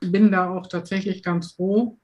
Bin 0.00 0.32
da 0.32 0.50
auch 0.50 0.66
tatsächlich 0.66 1.22
ganz 1.22 1.52
froh 1.52 1.98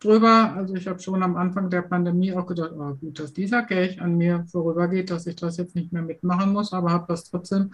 drüber. 0.00 0.54
Also 0.54 0.74
ich 0.74 0.86
habe 0.86 1.00
schon 1.00 1.22
am 1.22 1.36
Anfang 1.36 1.70
der 1.70 1.82
Pandemie 1.82 2.32
auch 2.32 2.46
gedacht, 2.46 2.72
oh 2.74 2.94
gut, 2.94 3.18
dass 3.18 3.32
dieser 3.32 3.62
Kelch 3.62 4.00
an 4.00 4.16
mir 4.16 4.44
vorübergeht, 4.50 5.10
dass 5.10 5.26
ich 5.26 5.36
das 5.36 5.56
jetzt 5.56 5.74
nicht 5.74 5.92
mehr 5.92 6.02
mitmachen 6.02 6.52
muss, 6.52 6.72
aber 6.72 6.90
habe 6.92 7.06
das 7.08 7.24
trotzdem 7.24 7.72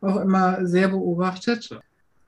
auch 0.00 0.16
immer 0.20 0.66
sehr 0.66 0.88
beobachtet. 0.88 1.78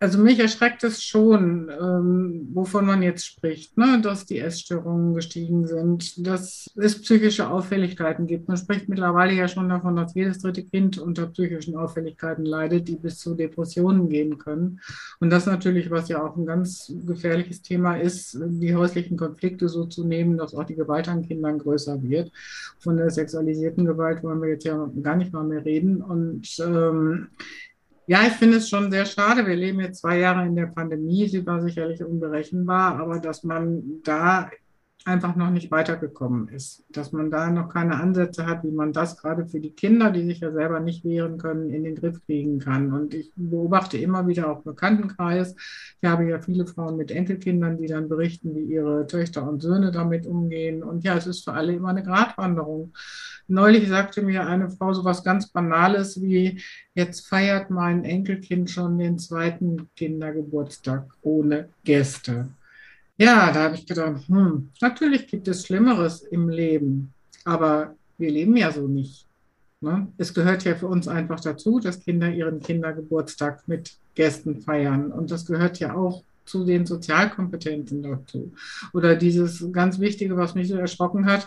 Also 0.02 0.18
mich 0.18 0.38
erschreckt 0.38 0.82
es 0.82 1.02
schon, 1.02 1.70
ähm, 1.78 2.48
wovon 2.54 2.86
man 2.86 3.02
jetzt 3.02 3.26
spricht, 3.26 3.76
ne? 3.76 4.00
dass 4.02 4.24
die 4.24 4.38
Essstörungen 4.38 5.12
gestiegen 5.12 5.66
sind, 5.66 6.26
dass 6.26 6.70
es 6.74 7.02
psychische 7.02 7.50
Auffälligkeiten 7.50 8.26
gibt. 8.26 8.48
Man 8.48 8.56
spricht 8.56 8.88
mittlerweile 8.88 9.34
ja 9.34 9.46
schon 9.46 9.68
davon, 9.68 9.96
dass 9.96 10.14
jedes 10.14 10.38
dritte 10.38 10.64
Kind 10.64 10.96
unter 10.96 11.26
psychischen 11.26 11.76
Auffälligkeiten 11.76 12.46
leidet, 12.46 12.88
die 12.88 12.96
bis 12.96 13.18
zu 13.18 13.34
Depressionen 13.34 14.08
gehen 14.08 14.38
können. 14.38 14.80
Und 15.18 15.28
das 15.28 15.44
natürlich, 15.44 15.90
was 15.90 16.08
ja 16.08 16.24
auch 16.24 16.34
ein 16.34 16.46
ganz 16.46 16.90
gefährliches 17.06 17.60
Thema 17.60 17.96
ist, 17.96 18.38
die 18.40 18.74
häuslichen 18.74 19.18
Konflikte 19.18 19.68
so 19.68 19.84
zu 19.84 20.06
nehmen, 20.06 20.38
dass 20.38 20.54
auch 20.54 20.64
die 20.64 20.76
Gewalt 20.76 21.10
an 21.10 21.28
Kindern 21.28 21.58
größer 21.58 22.02
wird. 22.02 22.32
Von 22.78 22.96
der 22.96 23.10
sexualisierten 23.10 23.84
Gewalt 23.84 24.22
wollen 24.22 24.40
wir 24.40 24.48
jetzt 24.48 24.64
ja 24.64 24.90
gar 25.02 25.16
nicht 25.16 25.34
mal 25.34 25.44
mehr 25.44 25.62
reden. 25.62 26.00
Und 26.00 26.48
ähm, 26.58 27.28
ja, 28.10 28.26
ich 28.26 28.32
finde 28.32 28.56
es 28.56 28.68
schon 28.68 28.90
sehr 28.90 29.06
schade. 29.06 29.46
Wir 29.46 29.54
leben 29.54 29.78
jetzt 29.78 30.00
zwei 30.00 30.18
Jahre 30.18 30.44
in 30.44 30.56
der 30.56 30.66
Pandemie. 30.66 31.28
Sie 31.28 31.46
war 31.46 31.62
sicherlich 31.62 32.02
unberechenbar, 32.02 32.98
aber 32.98 33.20
dass 33.20 33.44
man 33.44 34.02
da 34.02 34.50
einfach 35.06 35.34
noch 35.34 35.50
nicht 35.50 35.70
weitergekommen 35.70 36.48
ist. 36.48 36.84
Dass 36.90 37.12
man 37.12 37.30
da 37.30 37.50
noch 37.50 37.68
keine 37.68 37.98
Ansätze 38.00 38.46
hat, 38.46 38.64
wie 38.64 38.70
man 38.70 38.92
das 38.92 39.16
gerade 39.16 39.46
für 39.46 39.60
die 39.60 39.70
Kinder, 39.70 40.10
die 40.10 40.24
sich 40.24 40.40
ja 40.40 40.52
selber 40.52 40.80
nicht 40.80 41.04
wehren 41.04 41.38
können, 41.38 41.70
in 41.70 41.84
den 41.84 41.94
Griff 41.94 42.20
kriegen 42.26 42.58
kann. 42.58 42.92
Und 42.92 43.14
ich 43.14 43.32
beobachte 43.34 43.96
immer 43.96 44.26
wieder 44.26 44.50
auch 44.50 44.62
Bekanntenkreis. 44.62 45.54
Ich 46.00 46.08
habe 46.08 46.28
ja 46.28 46.38
viele 46.38 46.66
Frauen 46.66 46.96
mit 46.96 47.10
Enkelkindern, 47.10 47.78
die 47.78 47.86
dann 47.86 48.08
berichten, 48.08 48.54
wie 48.54 48.64
ihre 48.64 49.06
Töchter 49.06 49.48
und 49.48 49.62
Söhne 49.62 49.90
damit 49.90 50.26
umgehen. 50.26 50.82
Und 50.82 51.02
ja, 51.02 51.16
es 51.16 51.26
ist 51.26 51.44
für 51.44 51.54
alle 51.54 51.72
immer 51.72 51.88
eine 51.88 52.02
Gratwanderung. 52.02 52.92
Neulich 53.48 53.88
sagte 53.88 54.22
mir 54.22 54.46
eine 54.46 54.70
Frau 54.70 54.92
so 54.92 55.04
was 55.04 55.24
ganz 55.24 55.48
Banales 55.48 56.20
wie, 56.20 56.60
jetzt 56.94 57.26
feiert 57.26 57.70
mein 57.70 58.04
Enkelkind 58.04 58.70
schon 58.70 58.98
den 58.98 59.18
zweiten 59.18 59.88
Kindergeburtstag 59.96 61.10
ohne 61.22 61.70
Gäste. 61.84 62.50
Ja, 63.20 63.52
da 63.52 63.64
habe 63.64 63.74
ich 63.74 63.84
gedacht, 63.84 64.26
hm, 64.28 64.70
natürlich 64.80 65.26
gibt 65.26 65.46
es 65.46 65.66
Schlimmeres 65.66 66.22
im 66.22 66.48
Leben, 66.48 67.12
aber 67.44 67.94
wir 68.16 68.30
leben 68.30 68.56
ja 68.56 68.72
so 68.72 68.88
nicht. 68.88 69.26
Ne? 69.82 70.08
Es 70.16 70.32
gehört 70.32 70.64
ja 70.64 70.74
für 70.74 70.86
uns 70.86 71.06
einfach 71.06 71.38
dazu, 71.38 71.80
dass 71.80 72.00
Kinder 72.00 72.30
ihren 72.30 72.60
Kindergeburtstag 72.60 73.68
mit 73.68 73.98
Gästen 74.14 74.62
feiern. 74.62 75.12
Und 75.12 75.30
das 75.30 75.44
gehört 75.44 75.78
ja 75.80 75.94
auch 75.94 76.22
zu 76.46 76.64
den 76.64 76.86
Sozialkompetenzen 76.86 78.02
dazu. 78.02 78.54
Oder 78.94 79.16
dieses 79.16 79.70
ganz 79.70 80.00
Wichtige, 80.00 80.38
was 80.38 80.54
mich 80.54 80.68
so 80.68 80.76
erschrocken 80.76 81.26
hat, 81.26 81.46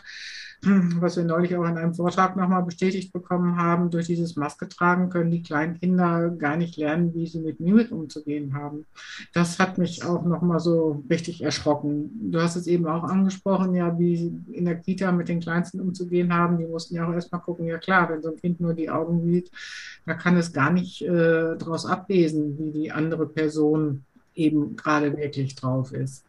was 1.00 1.18
wir 1.18 1.24
neulich 1.24 1.56
auch 1.56 1.66
in 1.66 1.78
einem 1.78 1.94
Vortrag 1.94 2.36
nochmal 2.36 2.64
bestätigt 2.64 3.12
bekommen 3.12 3.58
haben, 3.58 3.90
durch 3.90 4.08
dieses 4.08 4.36
Maske 4.36 4.68
tragen 4.68 5.10
können 5.10 5.32
die 5.32 5.44
kleinen 5.44 5.80
Kinder 5.80 6.30
gar 6.30 6.58
nicht 6.58 6.78
lernen, 6.78 7.14
wie 7.14 7.28
sie 7.28 7.40
mit 7.40 7.60
Mimik 7.60 7.92
umzugehen 7.92 8.54
haben. 8.54 8.86
Das 9.34 9.60
hat 9.60 9.78
mich 9.78 10.04
auch 10.04 10.24
nochmal 10.24 10.60
so 10.60 11.04
richtig 11.10 11.44
erschrocken. 11.44 12.32
Du 12.32 12.42
hast 12.42 12.56
es 12.56 12.68
eben 12.68 12.88
auch 12.88 13.04
angesprochen, 13.04 13.76
ja, 13.76 13.98
wie 14.00 14.18
sie 14.18 14.42
in 14.52 14.66
der 14.66 14.76
Kita 14.76 15.12
mit 15.12 15.28
den 15.28 15.40
Kleinsten 15.40 15.80
umzugehen 15.80 16.34
haben. 16.34 16.58
Die 16.58 16.66
mussten 16.66 16.96
ja 16.96 17.08
auch 17.08 17.14
erstmal 17.14 17.42
gucken, 17.42 17.66
ja 17.66 17.78
klar, 17.78 18.10
wenn 18.10 18.22
so 18.22 18.30
ein 18.30 18.38
Kind 18.38 18.60
nur 18.60 18.74
die 18.74 18.90
Augen 18.90 19.22
sieht, 19.24 19.52
da 20.06 20.14
kann 20.14 20.38
es 20.38 20.54
gar 20.54 20.72
nicht 20.72 21.02
äh, 21.02 21.56
daraus 21.58 21.86
ablesen, 21.86 22.58
wie 22.58 22.72
die 22.72 22.92
andere 22.92 23.28
Person 23.28 24.04
eben 24.36 24.76
gerade 24.76 25.16
wirklich 25.18 25.56
drauf 25.56 25.92
ist. 25.94 26.26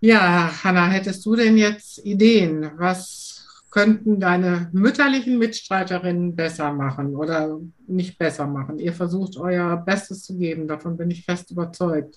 Ja, 0.00 0.50
Hanna, 0.62 0.88
hättest 0.88 1.24
du 1.24 1.36
denn 1.36 1.56
jetzt 1.56 2.04
Ideen, 2.04 2.70
was 2.76 3.35
könnten 3.76 4.20
deine 4.20 4.70
mütterlichen 4.72 5.36
Mitstreiterinnen 5.36 6.34
besser 6.34 6.72
machen 6.72 7.14
oder 7.14 7.60
nicht 7.86 8.16
besser 8.16 8.46
machen. 8.46 8.78
Ihr 8.78 8.94
versucht 8.94 9.36
euer 9.36 9.76
Bestes 9.76 10.22
zu 10.22 10.38
geben, 10.38 10.66
davon 10.66 10.96
bin 10.96 11.10
ich 11.10 11.26
fest 11.26 11.50
überzeugt. 11.50 12.16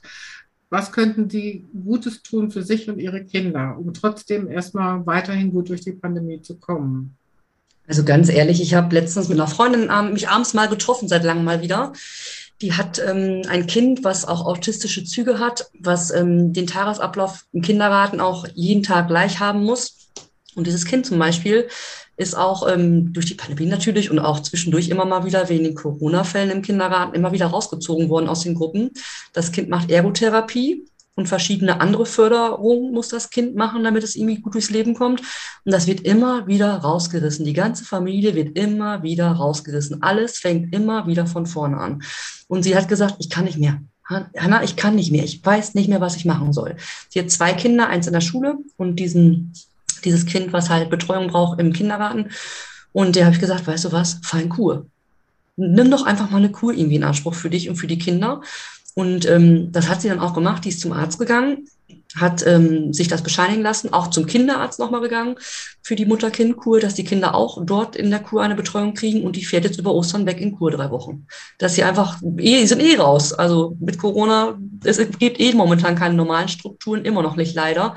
Was 0.69 0.93
könnten 0.93 1.29
sie 1.29 1.67
Gutes 1.83 2.23
tun 2.23 2.49
für 2.49 2.63
sich 2.63 2.89
und 2.89 2.97
ihre 2.97 3.25
Kinder, 3.25 3.75
um 3.77 3.93
trotzdem 3.93 4.49
erstmal 4.49 5.05
weiterhin 5.05 5.51
gut 5.51 5.67
durch 5.67 5.81
die 5.81 5.91
Pandemie 5.91 6.41
zu 6.41 6.57
kommen? 6.57 7.17
Also 7.89 8.05
ganz 8.05 8.29
ehrlich, 8.29 8.61
ich 8.61 8.73
habe 8.73 8.95
letztens 8.95 9.27
mit 9.27 9.37
einer 9.37 9.49
Freundin 9.49 9.89
ähm, 9.93 10.13
mich 10.13 10.29
abends 10.29 10.53
mal 10.53 10.69
getroffen, 10.69 11.09
seit 11.09 11.25
langem 11.25 11.43
mal 11.43 11.61
wieder. 11.61 11.91
Die 12.61 12.71
hat 12.71 13.01
ähm, 13.05 13.41
ein 13.49 13.67
Kind, 13.67 14.05
was 14.05 14.23
auch 14.23 14.45
autistische 14.45 15.03
Züge 15.03 15.39
hat, 15.39 15.69
was 15.77 16.09
ähm, 16.11 16.53
den 16.53 16.67
Tagesablauf 16.67 17.47
im 17.51 17.63
Kindergarten 17.63 18.21
auch 18.21 18.47
jeden 18.53 18.83
Tag 18.83 19.09
gleich 19.09 19.41
haben 19.41 19.65
muss. 19.65 20.08
Und 20.55 20.67
dieses 20.67 20.85
Kind 20.85 21.05
zum 21.05 21.19
Beispiel 21.19 21.67
ist 22.17 22.35
auch 22.35 22.67
ähm, 22.67 23.13
durch 23.13 23.27
die 23.27 23.35
Pandemie 23.35 23.67
natürlich 23.67 24.11
und 24.11 24.19
auch 24.19 24.41
zwischendurch 24.41 24.89
immer 24.89 25.05
mal 25.05 25.25
wieder 25.25 25.47
wegen 25.49 25.63
den 25.63 25.75
Corona-Fällen 25.75 26.51
im 26.51 26.61
Kindergarten 26.61 27.15
immer 27.15 27.31
wieder 27.31 27.47
rausgezogen 27.47 28.09
worden 28.09 28.27
aus 28.27 28.41
den 28.41 28.55
Gruppen. 28.55 28.91
Das 29.33 29.51
Kind 29.51 29.69
macht 29.69 29.89
Ergotherapie 29.89 30.85
und 31.15 31.27
verschiedene 31.27 31.81
andere 31.81 32.05
Förderungen 32.05 32.93
muss 32.93 33.09
das 33.09 33.29
Kind 33.29 33.55
machen, 33.55 33.83
damit 33.83 34.03
es 34.03 34.15
irgendwie 34.15 34.41
gut 34.41 34.53
durchs 34.53 34.69
Leben 34.69 34.95
kommt. 34.95 35.21
Und 35.65 35.71
das 35.73 35.85
wird 35.85 36.01
immer 36.01 36.47
wieder 36.47 36.77
rausgerissen. 36.77 37.45
Die 37.45 37.53
ganze 37.53 37.83
Familie 37.83 38.35
wird 38.35 38.57
immer 38.57 39.03
wieder 39.03 39.29
rausgerissen. 39.31 40.01
Alles 40.01 40.39
fängt 40.39 40.73
immer 40.73 41.07
wieder 41.07 41.27
von 41.27 41.45
vorne 41.45 41.77
an. 41.77 42.03
Und 42.47 42.63
sie 42.63 42.75
hat 42.75 42.87
gesagt, 42.87 43.15
ich 43.19 43.29
kann 43.29 43.45
nicht 43.45 43.57
mehr. 43.57 43.81
Hanna, 44.09 44.63
ich 44.63 44.75
kann 44.75 44.95
nicht 44.95 45.11
mehr. 45.11 45.23
Ich 45.23 45.45
weiß 45.45 45.75
nicht 45.75 45.87
mehr, 45.87 46.01
was 46.01 46.15
ich 46.15 46.25
machen 46.25 46.51
soll. 46.51 46.77
Sie 47.09 47.19
hat 47.19 47.29
zwei 47.29 47.53
Kinder, 47.53 47.87
eins 47.87 48.07
in 48.07 48.13
der 48.13 48.21
Schule 48.21 48.57
und 48.77 48.95
diesen 48.95 49.53
dieses 50.01 50.25
Kind, 50.25 50.53
was 50.53 50.69
halt 50.69 50.89
Betreuung 50.89 51.27
braucht 51.27 51.59
im 51.59 51.73
Kindergarten. 51.73 52.29
Und 52.91 53.15
der 53.15 53.25
habe 53.25 53.35
ich 53.35 53.41
gesagt, 53.41 53.67
weißt 53.67 53.85
du 53.85 53.91
was, 53.91 54.19
fein 54.23 54.49
Kur. 54.49 54.85
Nimm 55.57 55.91
doch 55.91 56.05
einfach 56.05 56.29
mal 56.29 56.37
eine 56.37 56.51
Kur 56.51 56.73
irgendwie 56.73 56.95
in 56.95 57.03
Anspruch 57.03 57.33
für 57.33 57.49
dich 57.49 57.69
und 57.69 57.75
für 57.75 57.87
die 57.87 57.97
Kinder. 57.97 58.41
Und 58.95 59.25
ähm, 59.27 59.71
das 59.71 59.87
hat 59.87 60.01
sie 60.01 60.09
dann 60.09 60.19
auch 60.19 60.33
gemacht. 60.33 60.65
Die 60.65 60.69
ist 60.69 60.81
zum 60.81 60.93
Arzt 60.93 61.19
gegangen. 61.19 61.67
hat 62.15 62.45
ähm, 62.47 62.91
sich 62.91 63.07
das 63.07 63.21
bescheinigen 63.21 63.61
lassen, 63.61 63.93
auch 63.93 64.09
zum 64.09 64.25
Kinderarzt 64.25 64.79
nochmal 64.79 65.01
gegangen 65.01 65.35
für 65.83 65.95
die 65.95 66.05
Mutter-Kind-Kur, 66.05 66.79
dass 66.79 66.95
die 66.95 67.03
Kinder 67.03 67.35
auch 67.35 67.63
dort 67.63 67.95
in 67.95 68.09
der 68.09 68.19
Kur 68.19 68.41
eine 68.41 68.55
Betreuung 68.55 68.93
kriegen 68.95 69.23
und 69.23 69.35
die 69.35 69.45
fährt 69.45 69.63
jetzt 69.63 69.79
über 69.79 69.93
Ostern 69.93 70.25
weg 70.25 70.41
in 70.41 70.57
Kur 70.57 70.71
drei 70.71 70.89
Wochen. 70.89 71.27
Dass 71.59 71.75
sie 71.75 71.83
einfach, 71.83 72.19
eh, 72.37 72.65
sind 72.65 72.81
eh 72.81 72.95
raus. 72.95 73.31
Also 73.33 73.75
mit 73.79 73.97
Corona, 73.99 74.57
es 74.83 74.97
gibt 75.19 75.39
eh 75.39 75.53
momentan 75.53 75.95
keine 75.95 76.15
normalen 76.15 76.47
Strukturen, 76.47 77.05
immer 77.05 77.21
noch 77.21 77.35
nicht 77.35 77.53
leider. 77.53 77.95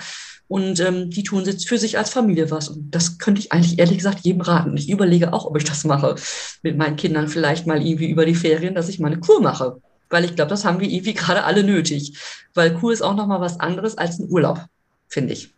Und 0.52 0.80
ähm, 0.80 1.08
die 1.08 1.22
tun 1.22 1.44
jetzt 1.44 1.66
für 1.66 1.78
sich 1.78 1.96
als 1.96 2.10
Familie 2.10 2.50
was. 2.50 2.68
Und 2.68 2.94
das 2.94 3.18
könnte 3.18 3.40
ich 3.40 3.52
eigentlich 3.52 3.78
ehrlich 3.78 3.96
gesagt 3.96 4.20
jedem 4.22 4.42
raten. 4.42 4.76
Ich 4.76 4.90
überlege 4.90 5.32
auch, 5.32 5.46
ob 5.46 5.56
ich 5.56 5.64
das 5.64 5.84
mache 5.84 6.16
mit 6.62 6.76
meinen 6.76 6.96
Kindern 6.96 7.28
vielleicht 7.28 7.66
mal 7.66 7.80
irgendwie 7.80 8.10
über 8.10 8.26
die 8.26 8.34
Ferien, 8.34 8.74
dass 8.74 8.90
ich 8.90 9.00
mal 9.00 9.12
eine 9.12 9.20
Kur 9.20 9.40
mache 9.40 9.80
weil 10.12 10.26
ich 10.26 10.36
glaube, 10.36 10.50
das 10.50 10.64
haben 10.64 10.78
wir 10.78 10.88
irgendwie 10.88 11.14
gerade 11.14 11.44
alle 11.44 11.64
nötig. 11.64 12.18
Weil 12.54 12.74
Kur 12.74 12.92
ist 12.92 13.02
auch 13.02 13.16
nochmal 13.16 13.40
was 13.40 13.58
anderes 13.58 13.96
als 13.96 14.18
ein 14.18 14.28
Urlaub, 14.28 14.60
finde 15.08 15.32
ich. 15.32 15.54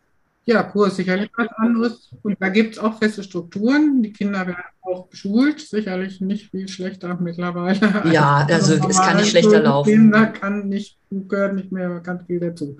Ja, 0.46 0.62
Kur 0.62 0.86
ist 0.86 0.96
sicherlich 0.96 1.30
was 1.36 1.48
anderes. 1.56 2.10
Und 2.22 2.40
da 2.40 2.48
gibt 2.48 2.74
es 2.74 2.78
auch 2.78 2.98
feste 2.98 3.22
Strukturen. 3.24 4.02
Die 4.02 4.12
Kinder 4.12 4.46
werden 4.46 4.62
auch 4.84 5.08
geschult, 5.08 5.60
sicherlich 5.60 6.20
nicht 6.20 6.50
viel 6.50 6.68
schlechter 6.68 7.16
mittlerweile. 7.20 7.80
Ja, 8.12 8.46
also, 8.48 8.74
es 8.74 9.00
kann 9.00 9.16
nicht 9.16 9.30
schlechter 9.30 9.60
laufen. 9.60 9.90
Kinder 9.90 10.26
kann 10.26 10.68
nicht, 10.68 10.98
gehört 11.10 11.54
nicht 11.54 11.72
mehr 11.72 12.00
ganz 12.00 12.26
viel 12.26 12.38
dazu. 12.38 12.76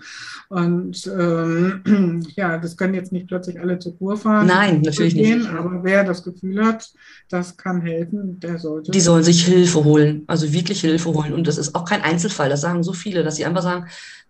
Und 0.50 1.06
ähm, 1.06 2.22
ja, 2.36 2.58
das 2.58 2.76
können 2.76 2.94
jetzt 2.94 3.12
nicht 3.12 3.26
plötzlich 3.26 3.58
alle 3.58 3.78
zur 3.78 3.96
Kur 3.96 4.16
fahren. 4.16 4.46
Nein, 4.46 4.82
natürlich 4.82 5.14
gehen, 5.14 5.38
nicht. 5.40 5.50
Aber 5.50 5.82
wer 5.82 6.04
das 6.04 6.22
Gefühl 6.22 6.64
hat, 6.64 6.92
das 7.30 7.56
kann 7.56 7.80
helfen, 7.80 8.38
der 8.38 8.58
sollte. 8.58 8.90
Die 8.90 9.00
sollen 9.00 9.24
sich 9.24 9.44
Hilfe 9.44 9.82
holen, 9.84 10.24
also 10.26 10.52
wirklich 10.52 10.82
Hilfe 10.82 11.12
holen. 11.14 11.32
Und 11.32 11.46
das 11.46 11.56
ist 11.56 11.74
auch 11.74 11.86
kein 11.86 12.02
Einzelfall. 12.02 12.50
Das 12.50 12.60
sagen 12.60 12.82
so 12.82 12.92
viele, 12.92 13.24
dass 13.24 13.36
sie 13.36 13.46
einfach 13.46 13.62
sagen, 13.62 13.86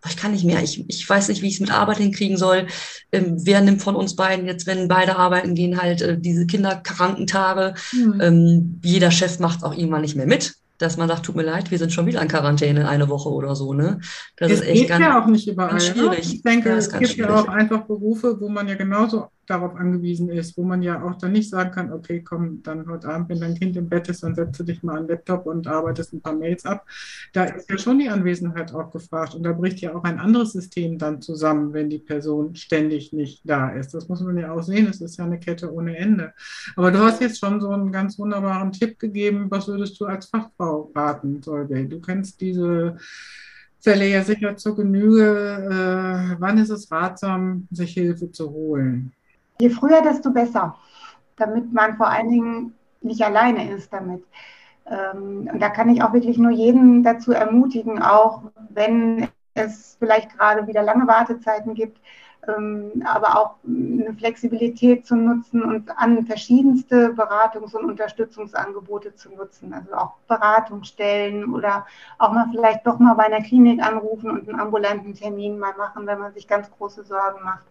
ich 0.09 0.17
kann 0.17 0.33
nicht 0.33 0.45
mehr, 0.45 0.63
ich, 0.63 0.85
ich 0.89 1.09
weiß 1.09 1.29
nicht, 1.29 1.43
wie 1.43 1.49
ich 1.49 1.55
es 1.55 1.61
mit 1.61 1.73
Arbeit 1.73 1.97
hinkriegen 1.97 2.37
soll. 2.37 2.67
Ähm, 3.11 3.37
wer 3.39 3.61
nimmt 3.61 3.83
von 3.83 3.97
uns 3.97 4.15
beiden 4.15 4.47
jetzt, 4.47 4.67
wenn 4.67 4.87
beide 4.87 5.17
arbeiten 5.17 5.55
gehen, 5.55 5.81
halt 5.81 6.03
äh, 6.03 6.19
diese 6.19 6.47
Kinderkrankentage? 6.47 7.64
Mhm. 7.93 8.21
Ähm, 8.21 8.81
jeder 8.83 9.11
Chef 9.11 9.39
macht 9.39 9.59
es 9.59 9.65
auch 9.65 9.75
irgendwann 9.75 10.03
nicht 10.03 10.17
mehr 10.17 10.27
mit 10.27 10.55
dass 10.79 10.97
man 10.97 11.09
sagt, 11.09 11.25
tut 11.25 11.37
mir 11.37 11.45
leid, 11.45 11.71
wir 11.71 11.79
sind 11.79 11.93
schon 11.93 12.07
wieder 12.07 12.21
in 12.21 12.29
Quarantäne 12.29 12.89
eine 12.89 13.09
Woche 13.09 13.31
oder 13.31 13.55
so. 13.55 13.75
Ne? 13.75 14.01
Das 14.37 14.51
es 14.51 14.61
ist 14.61 14.67
echt 14.67 14.81
geht 14.81 14.89
ganz, 14.89 15.05
ja 15.05 15.23
auch 15.23 15.27
nicht 15.27 15.49
überall. 15.49 15.75
Ne? 15.75 15.81
Schwierig. 15.81 16.35
Ich 16.35 16.43
denke, 16.43 16.71
ja, 16.71 16.77
es 16.77 16.91
gibt 16.91 17.09
schwierig. 17.09 17.31
ja 17.31 17.41
auch 17.41 17.49
einfach 17.49 17.83
Berufe, 17.83 18.41
wo 18.41 18.49
man 18.49 18.69
ja 18.69 18.75
genauso 18.75 19.29
darauf 19.47 19.75
angewiesen 19.77 20.29
ist, 20.29 20.57
wo 20.57 20.63
man 20.63 20.83
ja 20.83 21.03
auch 21.03 21.17
dann 21.17 21.33
nicht 21.33 21.51
sagen 21.51 21.71
kann, 21.71 21.93
okay, 21.93 22.23
komm, 22.23 22.63
dann 22.63 22.89
heute 22.89 23.09
Abend, 23.09 23.29
wenn 23.29 23.41
dein 23.41 23.55
Kind 23.55 23.77
im 23.77 23.89
Bett 23.89 24.09
ist, 24.09 24.23
dann 24.23 24.35
setze 24.35 24.65
dich 24.65 24.83
mal 24.83 24.97
an 24.97 25.07
den 25.07 25.17
Laptop 25.17 25.47
und 25.47 25.67
arbeitest 25.67 26.13
ein 26.13 26.21
paar 26.21 26.35
Mails 26.35 26.65
ab. 26.65 26.87
Da 27.33 27.45
ist 27.45 27.71
ja 27.71 27.79
schon 27.79 27.99
die 27.99 28.09
Anwesenheit 28.09 28.75
auch 28.75 28.91
gefragt 28.91 29.35
und 29.35 29.43
da 29.43 29.53
bricht 29.53 29.81
ja 29.81 29.95
auch 29.95 30.05
ein 30.05 30.19
anderes 30.19 30.53
System 30.53 30.99
dann 30.99 31.21
zusammen, 31.21 31.73
wenn 31.73 31.91
die 31.91 31.99
Person 31.99 32.55
ständig 32.55 33.13
nicht 33.13 33.43
da 33.45 33.71
ist. 33.71 33.95
Das 33.95 34.09
muss 34.09 34.21
man 34.21 34.39
ja 34.39 34.53
auch 34.53 34.63
sehen, 34.63 34.87
es 34.87 35.01
ist 35.01 35.19
ja 35.19 35.25
eine 35.25 35.39
Kette 35.39 35.73
ohne 35.73 35.97
Ende. 35.97 36.33
Aber 36.77 36.91
du 36.91 36.99
hast 36.99 37.21
jetzt 37.21 37.39
schon 37.39 37.61
so 37.61 37.71
einen 37.71 37.93
ganz 37.93 38.19
wunderbaren 38.19 38.73
Tipp 38.73 38.99
gegeben, 38.99 39.51
was 39.51 39.69
würdest 39.69 40.01
du 40.01 40.07
als 40.07 40.27
Fachfrau 40.27 40.91
raten, 40.95 41.43
Solveig? 41.43 41.91
Du 41.91 42.01
kennst 42.01 42.41
diese 42.41 42.97
Fälle 43.85 44.09
ja 44.09 44.25
sicher 44.25 44.57
zur 44.57 44.77
Genüge. 44.77 45.23
Äh, 45.23 46.37
wann 46.41 46.57
ist 46.57 46.71
es 46.71 46.91
ratsam, 46.91 47.69
sich 47.71 47.93
Hilfe 47.93 48.31
zu 48.31 48.51
holen? 48.51 49.13
Je 49.61 49.71
früher, 49.71 50.03
desto 50.03 50.31
besser, 50.31 50.77
damit 51.37 51.73
man 51.73 51.97
vor 51.97 52.09
allen 52.09 52.29
Dingen 52.29 52.75
nicht 53.01 53.23
alleine 53.23 53.71
ist 53.71 53.93
damit. 53.93 54.25
Ähm, 54.87 55.49
und 55.53 55.61
da 55.61 55.69
kann 55.71 55.89
ich 55.91 56.03
auch 56.03 56.13
wirklich 56.13 56.39
nur 56.39 56.51
jeden 56.51 57.03
dazu 57.03 57.33
ermutigen, 57.33 58.03
auch 58.03 58.43
wenn 58.71 59.29
es 59.55 59.97
vielleicht 59.99 60.37
gerade 60.37 60.67
wieder 60.67 60.83
lange 60.83 61.07
Wartezeiten 61.07 61.75
gibt, 61.75 62.01
ähm, 62.49 63.03
aber 63.07 63.39
auch 63.39 63.55
eine 63.67 64.13
Flexibilität 64.15 65.07
zu 65.07 65.17
nutzen 65.17 65.63
und 65.63 65.91
an 65.97 66.27
verschiedenste 66.27 67.15
Beratungs- 67.15 67.75
und 67.75 67.85
Unterstützungsangebote 67.87 69.15
zu 69.15 69.31
nutzen. 69.31 69.73
Also 69.73 69.95
auch 69.95 70.15
Beratungsstellen 70.29 71.55
oder 71.55 71.87
auch 72.19 72.33
mal 72.33 72.49
vielleicht 72.51 72.87
doch 72.87 72.99
mal 72.99 73.15
bei 73.15 73.25
einer 73.25 73.43
Klinik 73.43 73.81
anrufen 73.83 74.31
und 74.31 74.49
einen 74.49 74.61
ambulanten 74.61 75.15
Termin 75.15 75.59
mal 75.59 75.75
machen, 75.79 76.07
wenn 76.07 76.19
man 76.19 76.35
sich 76.35 76.49
ganz 76.49 76.71
große 76.73 77.05
Sorgen 77.05 77.43
macht. 77.45 77.65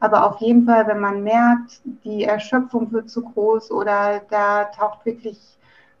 Aber 0.00 0.26
auf 0.26 0.40
jeden 0.40 0.64
Fall, 0.64 0.86
wenn 0.86 1.00
man 1.00 1.22
merkt, 1.22 1.80
die 2.04 2.24
Erschöpfung 2.24 2.92
wird 2.92 3.10
zu 3.10 3.22
groß 3.22 3.70
oder 3.72 4.22
da 4.30 4.64
taucht 4.64 5.04
wirklich 5.04 5.38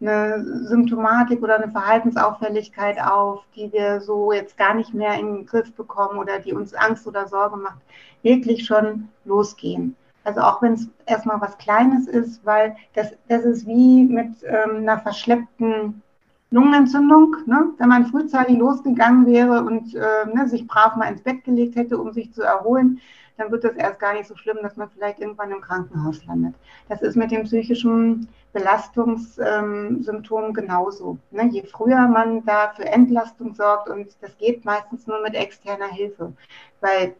eine 0.00 0.44
Symptomatik 0.66 1.42
oder 1.42 1.56
eine 1.56 1.72
Verhaltensauffälligkeit 1.72 3.00
auf, 3.00 3.42
die 3.56 3.72
wir 3.72 4.00
so 4.00 4.32
jetzt 4.32 4.56
gar 4.56 4.74
nicht 4.74 4.94
mehr 4.94 5.18
in 5.18 5.26
den 5.34 5.46
Griff 5.46 5.72
bekommen 5.74 6.18
oder 6.18 6.38
die 6.38 6.52
uns 6.52 6.74
Angst 6.74 7.06
oder 7.08 7.26
Sorge 7.26 7.56
macht, 7.56 7.80
wirklich 8.22 8.64
schon 8.64 9.08
losgehen. 9.24 9.96
Also 10.22 10.40
auch 10.40 10.62
wenn 10.62 10.74
es 10.74 10.88
erstmal 11.06 11.40
was 11.40 11.58
Kleines 11.58 12.06
ist, 12.06 12.44
weil 12.44 12.76
das, 12.94 13.12
das 13.28 13.44
ist 13.44 13.66
wie 13.66 14.04
mit 14.04 14.34
ähm, 14.44 14.82
einer 14.82 14.98
verschleppten 14.98 16.02
Lungenentzündung. 16.50 17.36
Ne? 17.46 17.70
Wenn 17.78 17.88
man 17.88 18.06
frühzeitig 18.06 18.58
losgegangen 18.58 19.26
wäre 19.26 19.64
und 19.64 19.94
äh, 19.94 20.26
ne, 20.32 20.46
sich 20.48 20.66
brav 20.66 20.96
mal 20.96 21.10
ins 21.10 21.22
Bett 21.22 21.44
gelegt 21.44 21.76
hätte, 21.76 21.98
um 21.98 22.12
sich 22.12 22.32
zu 22.32 22.42
erholen, 22.42 23.00
dann 23.38 23.50
wird 23.50 23.64
das 23.64 23.76
erst 23.76 24.00
gar 24.00 24.12
nicht 24.12 24.26
so 24.26 24.36
schlimm, 24.36 24.58
dass 24.62 24.76
man 24.76 24.90
vielleicht 24.90 25.20
irgendwann 25.20 25.52
im 25.52 25.60
Krankenhaus 25.60 26.24
landet. 26.26 26.54
Das 26.88 27.00
ist 27.02 27.16
mit 27.16 27.30
den 27.30 27.44
psychischen 27.44 28.28
Belastungssymptomen 28.52 30.48
ähm, 30.48 30.54
genauso. 30.54 31.18
Ne? 31.30 31.46
Je 31.46 31.62
früher 31.62 32.08
man 32.08 32.44
da 32.44 32.72
für 32.74 32.84
Entlastung 32.84 33.54
sorgt, 33.54 33.88
und 33.88 34.08
das 34.20 34.36
geht 34.38 34.64
meistens 34.64 35.06
nur 35.06 35.22
mit 35.22 35.34
externer 35.34 35.86
Hilfe, 35.86 36.32
weil 36.80 37.14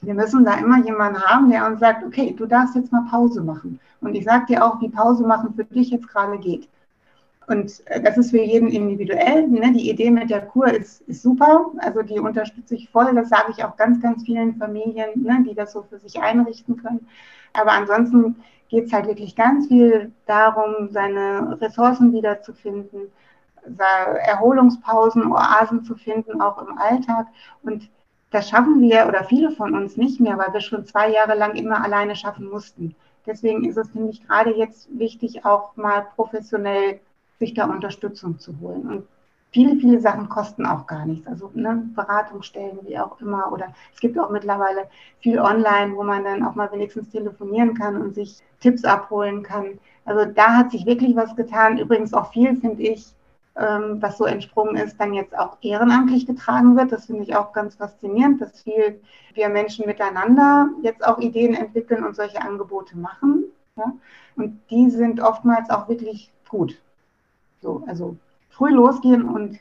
wir 0.00 0.14
müssen 0.14 0.44
da 0.44 0.54
immer 0.54 0.84
jemanden 0.84 1.22
haben, 1.22 1.50
der 1.50 1.66
uns 1.66 1.80
sagt, 1.80 2.04
okay, 2.04 2.34
du 2.36 2.46
darfst 2.46 2.74
jetzt 2.74 2.92
mal 2.92 3.06
Pause 3.10 3.42
machen. 3.42 3.80
Und 4.00 4.14
ich 4.14 4.24
sage 4.24 4.46
dir 4.46 4.64
auch, 4.64 4.80
wie 4.80 4.88
Pause 4.88 5.26
machen 5.26 5.54
für 5.54 5.64
dich 5.64 5.90
jetzt 5.90 6.08
gerade 6.08 6.38
geht. 6.38 6.68
Und 7.46 7.82
äh, 7.86 8.00
das 8.00 8.16
ist 8.16 8.30
für 8.30 8.40
jeden 8.40 8.68
individuell. 8.68 9.46
Ne? 9.48 9.72
Die 9.72 9.90
Idee 9.90 10.10
mit 10.10 10.30
der 10.30 10.46
Kur 10.46 10.68
ist, 10.68 11.02
ist, 11.02 11.22
super. 11.22 11.72
Also 11.78 12.02
die 12.02 12.18
unterstütze 12.18 12.74
ich 12.74 12.88
voll. 12.88 13.14
Das 13.14 13.28
sage 13.28 13.52
ich 13.56 13.64
auch 13.64 13.76
ganz, 13.76 14.00
ganz 14.00 14.24
vielen 14.24 14.56
Familien, 14.56 15.22
ne, 15.22 15.44
die 15.46 15.54
das 15.54 15.72
so 15.72 15.82
für 15.82 15.98
sich 15.98 16.20
einrichten 16.20 16.76
können. 16.76 17.06
Aber 17.52 17.72
ansonsten 17.72 18.36
geht 18.68 18.86
es 18.86 18.92
halt 18.92 19.06
wirklich 19.06 19.36
ganz 19.36 19.68
viel 19.68 20.12
darum, 20.26 20.88
seine 20.90 21.58
Ressourcen 21.60 22.12
wiederzufinden, 22.12 23.12
Erholungspausen, 24.26 25.30
Oasen 25.30 25.84
zu 25.84 25.94
finden, 25.94 26.40
auch 26.40 26.58
im 26.58 26.76
Alltag. 26.78 27.26
Und 27.62 27.88
das 28.30 28.48
schaffen 28.48 28.80
wir 28.80 29.06
oder 29.06 29.24
viele 29.24 29.52
von 29.52 29.74
uns 29.74 29.96
nicht 29.96 30.20
mehr, 30.20 30.36
weil 30.38 30.52
wir 30.52 30.60
schon 30.60 30.84
zwei 30.84 31.10
Jahre 31.10 31.36
lang 31.36 31.54
immer 31.54 31.82
alleine 31.82 32.16
schaffen 32.16 32.50
mussten. 32.50 32.94
Deswegen 33.26 33.64
ist 33.64 33.76
es, 33.76 33.90
finde 33.90 34.10
ich, 34.10 34.26
gerade 34.26 34.54
jetzt 34.54 34.88
wichtig, 34.98 35.44
auch 35.44 35.76
mal 35.76 36.06
professionell 36.14 37.00
sich 37.38 37.54
da 37.54 37.66
Unterstützung 37.66 38.38
zu 38.38 38.58
holen. 38.60 38.82
Und 38.88 39.04
viele, 39.54 39.76
viele 39.76 40.00
Sachen 40.00 40.28
kosten 40.28 40.66
auch 40.66 40.86
gar 40.86 41.06
nichts. 41.06 41.26
Also 41.26 41.50
ne, 41.54 41.88
Beratungsstellen, 41.94 42.80
wie 42.82 42.98
auch 42.98 43.20
immer. 43.20 43.52
Oder 43.52 43.72
es 43.92 44.00
gibt 44.00 44.18
auch 44.18 44.30
mittlerweile 44.30 44.88
viel 45.20 45.38
online, 45.38 45.94
wo 45.94 46.02
man 46.02 46.24
dann 46.24 46.42
auch 46.42 46.54
mal 46.54 46.70
wenigstens 46.72 47.10
telefonieren 47.10 47.74
kann 47.74 48.00
und 48.00 48.14
sich 48.14 48.42
Tipps 48.60 48.84
abholen 48.84 49.42
kann. 49.42 49.78
Also 50.04 50.24
da 50.24 50.56
hat 50.56 50.72
sich 50.72 50.86
wirklich 50.86 51.14
was 51.16 51.36
getan. 51.36 51.78
Übrigens 51.78 52.12
auch 52.12 52.32
viel, 52.32 52.56
finde 52.56 52.82
ich, 52.82 53.14
ähm, 53.56 54.02
was 54.02 54.18
so 54.18 54.24
entsprungen 54.24 54.76
ist, 54.76 54.98
dann 55.00 55.14
jetzt 55.14 55.38
auch 55.38 55.58
ehrenamtlich 55.62 56.26
getragen 56.26 56.76
wird. 56.76 56.90
Das 56.90 57.06
finde 57.06 57.22
ich 57.22 57.36
auch 57.36 57.52
ganz 57.52 57.76
faszinierend, 57.76 58.40
dass 58.40 58.62
viel 58.62 59.00
wir 59.34 59.48
Menschen 59.48 59.86
miteinander 59.86 60.68
jetzt 60.82 61.06
auch 61.06 61.18
Ideen 61.18 61.54
entwickeln 61.54 62.04
und 62.04 62.16
solche 62.16 62.42
Angebote 62.42 62.98
machen. 62.98 63.44
Ja? 63.76 63.92
Und 64.36 64.60
die 64.70 64.90
sind 64.90 65.20
oftmals 65.20 65.70
auch 65.70 65.88
wirklich 65.88 66.32
gut. 66.48 66.80
So, 67.64 67.82
also 67.86 68.18
früh 68.50 68.70
losgehen 68.70 69.24
und 69.26 69.58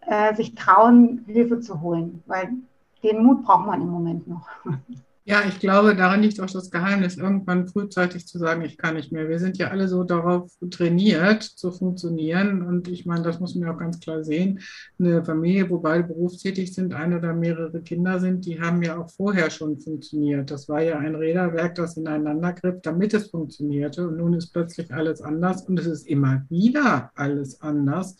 äh, 0.00 0.34
sich 0.34 0.54
trauen, 0.54 1.24
Hilfe 1.26 1.60
zu 1.60 1.82
holen, 1.82 2.22
weil 2.26 2.54
den 3.02 3.22
Mut 3.22 3.44
braucht 3.44 3.66
man 3.66 3.82
im 3.82 3.90
Moment 3.90 4.26
noch. 4.26 4.48
Ja, 5.30 5.42
ich 5.46 5.58
glaube, 5.60 5.94
darin 5.94 6.22
liegt 6.22 6.40
auch 6.40 6.50
das 6.50 6.70
Geheimnis, 6.70 7.18
irgendwann 7.18 7.68
frühzeitig 7.68 8.26
zu 8.26 8.38
sagen, 8.38 8.62
ich 8.62 8.78
kann 8.78 8.94
nicht 8.94 9.12
mehr. 9.12 9.28
Wir 9.28 9.38
sind 9.38 9.58
ja 9.58 9.68
alle 9.68 9.86
so 9.86 10.02
darauf 10.02 10.50
trainiert, 10.70 11.42
zu 11.42 11.70
funktionieren. 11.70 12.62
Und 12.62 12.88
ich 12.88 13.04
meine, 13.04 13.24
das 13.24 13.38
muss 13.38 13.54
man 13.54 13.68
ja 13.68 13.74
auch 13.74 13.78
ganz 13.78 14.00
klar 14.00 14.24
sehen. 14.24 14.60
Eine 14.98 15.22
Familie, 15.22 15.68
wo 15.68 15.80
beide 15.80 16.04
berufstätig 16.04 16.72
sind, 16.72 16.94
ein 16.94 17.12
oder 17.12 17.34
mehrere 17.34 17.82
Kinder 17.82 18.20
sind, 18.20 18.46
die 18.46 18.58
haben 18.58 18.82
ja 18.82 18.96
auch 18.96 19.10
vorher 19.10 19.50
schon 19.50 19.78
funktioniert. 19.78 20.50
Das 20.50 20.66
war 20.66 20.80
ja 20.80 20.98
ein 20.98 21.14
Räderwerk, 21.14 21.74
das 21.74 21.98
ineinander 21.98 22.54
griff, 22.54 22.76
damit 22.80 23.12
es 23.12 23.28
funktionierte. 23.28 24.08
Und 24.08 24.16
nun 24.16 24.32
ist 24.32 24.54
plötzlich 24.54 24.94
alles 24.94 25.20
anders 25.20 25.60
und 25.68 25.78
es 25.78 25.84
ist 25.84 26.06
immer 26.06 26.46
wieder 26.48 27.12
alles 27.14 27.60
anders 27.60 28.16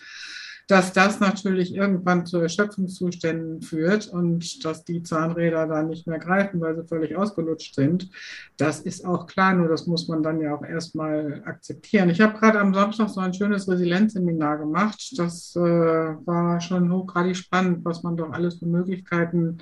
dass 0.69 0.93
das 0.93 1.19
natürlich 1.19 1.75
irgendwann 1.75 2.27
zu 2.27 2.39
Erschöpfungszuständen 2.39 3.63
führt 3.63 4.07
und 4.07 4.65
dass 4.67 4.85
die 4.85 5.03
Zahnräder 5.03 5.67
dann 5.67 5.89
nicht 5.89 6.07
mehr 6.07 6.19
greifen, 6.19 6.61
weil 6.61 6.77
sie 6.77 6.87
völlig 6.87 7.17
ausgelutscht 7.17 7.75
sind. 7.75 8.11
Das 8.59 8.81
ist 8.81 9.05
auch 9.07 9.27
klar, 9.27 9.55
nur 9.55 9.69
das 9.69 9.87
muss 9.87 10.09
man 10.09 10.23
dann 10.23 10.43
ja 10.43 10.55
auch 10.55 10.63
erstmal 10.63 11.43
akzeptieren. 11.47 12.11
Ich 12.11 12.21
habe 12.21 12.39
gerade 12.39 12.61
am 12.61 12.75
Samstag 12.75 13.09
so 13.09 13.21
ein 13.21 13.33
schönes 13.33 13.67
Resilienzseminar 13.67 14.59
gemacht. 14.59 15.15
Das 15.17 15.57
äh, 15.57 15.61
war 15.61 16.61
schon 16.61 16.93
hochgradig 16.93 17.37
spannend, 17.37 17.83
was 17.87 18.03
man 18.03 18.19
doch 18.19 18.31
alles 18.31 18.59
für 18.59 18.67
Möglichkeiten 18.67 19.59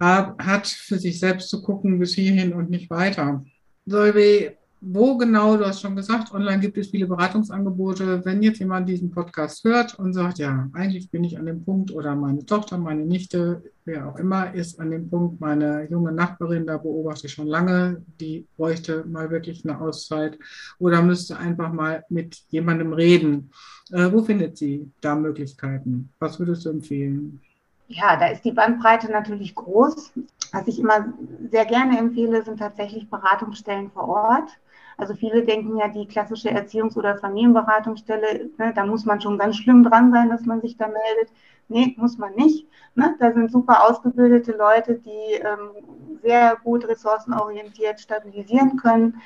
hat, 0.00 0.66
für 0.66 0.98
sich 0.98 1.20
selbst 1.20 1.50
zu 1.50 1.62
gucken, 1.62 1.98
bis 1.98 2.14
hierhin 2.14 2.54
und 2.54 2.70
nicht 2.70 2.88
weiter. 2.90 3.44
Solveig, 3.84 4.56
wo 4.82 5.18
genau, 5.18 5.56
du 5.56 5.66
hast 5.66 5.82
schon 5.82 5.94
gesagt, 5.94 6.32
online 6.32 6.60
gibt 6.60 6.78
es 6.78 6.88
viele 6.88 7.06
Beratungsangebote. 7.06 8.24
Wenn 8.24 8.42
jetzt 8.42 8.60
jemand 8.60 8.88
diesen 8.88 9.10
Podcast 9.10 9.62
hört 9.64 9.98
und 9.98 10.14
sagt, 10.14 10.38
ja, 10.38 10.70
eigentlich 10.72 11.10
bin 11.10 11.22
ich 11.22 11.38
an 11.38 11.46
dem 11.46 11.64
Punkt 11.64 11.90
oder 11.92 12.16
meine 12.16 12.46
Tochter, 12.46 12.78
meine 12.78 13.04
Nichte, 13.04 13.62
wer 13.84 14.08
auch 14.08 14.16
immer, 14.16 14.54
ist 14.54 14.80
an 14.80 14.90
dem 14.90 15.10
Punkt, 15.10 15.40
meine 15.40 15.86
junge 15.90 16.12
Nachbarin, 16.12 16.66
da 16.66 16.78
beobachte 16.78 17.26
ich 17.26 17.34
schon 17.34 17.46
lange, 17.46 18.02
die 18.20 18.46
bräuchte 18.56 19.04
mal 19.04 19.30
wirklich 19.30 19.64
eine 19.64 19.78
Auszeit 19.78 20.38
oder 20.78 21.02
müsste 21.02 21.38
einfach 21.38 21.72
mal 21.72 22.04
mit 22.08 22.40
jemandem 22.48 22.94
reden. 22.94 23.50
Äh, 23.92 24.10
wo 24.10 24.22
findet 24.22 24.56
sie 24.56 24.90
da 25.02 25.14
Möglichkeiten? 25.14 26.10
Was 26.18 26.38
würdest 26.38 26.64
du 26.64 26.70
empfehlen? 26.70 27.40
Ja, 27.88 28.16
da 28.16 28.28
ist 28.28 28.44
die 28.44 28.52
Bandbreite 28.52 29.10
natürlich 29.10 29.54
groß. 29.54 30.12
Was 30.52 30.68
ich 30.68 30.78
immer 30.78 31.12
sehr 31.50 31.66
gerne 31.66 31.98
empfehle, 31.98 32.42
sind 32.42 32.58
tatsächlich 32.58 33.10
Beratungsstellen 33.10 33.90
vor 33.90 34.08
Ort. 34.08 34.50
Also 34.96 35.14
viele 35.14 35.44
denken 35.44 35.78
ja, 35.78 35.88
die 35.88 36.06
klassische 36.06 36.50
Erziehungs- 36.50 36.96
oder 36.96 37.16
Familienberatungsstelle, 37.16 38.50
ne, 38.58 38.72
da 38.74 38.84
muss 38.84 39.04
man 39.04 39.20
schon 39.20 39.38
ganz 39.38 39.56
schlimm 39.56 39.84
dran 39.84 40.12
sein, 40.12 40.28
dass 40.28 40.44
man 40.44 40.60
sich 40.60 40.76
da 40.76 40.86
meldet. 40.86 41.32
Nee, 41.68 41.94
muss 41.96 42.18
man 42.18 42.34
nicht. 42.34 42.66
Ne? 42.96 43.14
Da 43.20 43.32
sind 43.32 43.50
super 43.52 43.88
ausgebildete 43.88 44.52
Leute, 44.52 44.96
die 44.98 45.34
ähm, 45.34 46.18
sehr 46.22 46.56
gut 46.64 46.86
ressourcenorientiert 46.86 48.00
stabilisieren 48.00 48.76
können. 48.76 49.20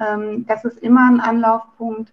Ähm, 0.00 0.46
das 0.46 0.64
ist 0.64 0.78
immer 0.78 1.10
ein 1.10 1.20
Anlaufpunkt. 1.20 2.12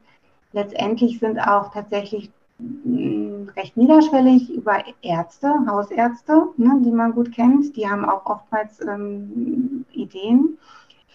Letztendlich 0.54 1.20
sind 1.20 1.40
auch 1.40 1.72
tatsächlich 1.72 2.32
mm, 2.58 3.50
recht 3.56 3.78
niederschwellig 3.78 4.50
über 4.52 4.84
Ärzte, 5.04 5.54
Hausärzte, 5.68 6.48
ne, 6.58 6.82
die 6.84 6.92
man 6.92 7.12
gut 7.14 7.32
kennt. 7.32 7.76
Die 7.76 7.88
haben 7.88 8.06
auch 8.06 8.26
oftmals 8.26 8.82
ähm, 8.82 9.86
Ideen. 9.92 10.58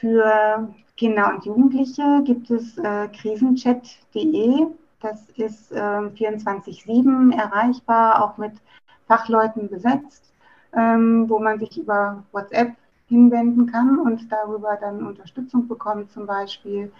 Für 0.00 0.68
Kinder 0.96 1.30
und 1.32 1.44
Jugendliche 1.44 2.22
gibt 2.24 2.50
es 2.50 2.78
äh, 2.78 3.08
krisenchat.de. 3.08 4.66
Das 5.00 5.28
ist 5.36 5.72
äh, 5.72 5.76
24-7 5.76 7.36
erreichbar, 7.36 8.24
auch 8.24 8.38
mit 8.38 8.52
Fachleuten 9.06 9.68
besetzt, 9.68 10.32
ähm, 10.74 11.28
wo 11.28 11.38
man 11.38 11.58
sich 11.58 11.76
über 11.76 12.22
WhatsApp 12.32 12.72
hinwenden 13.08 13.70
kann 13.70 13.98
und 13.98 14.30
darüber 14.32 14.78
dann 14.80 15.06
Unterstützung 15.06 15.68
bekommt 15.68 16.10
zum 16.12 16.26
Beispiel. 16.26 16.90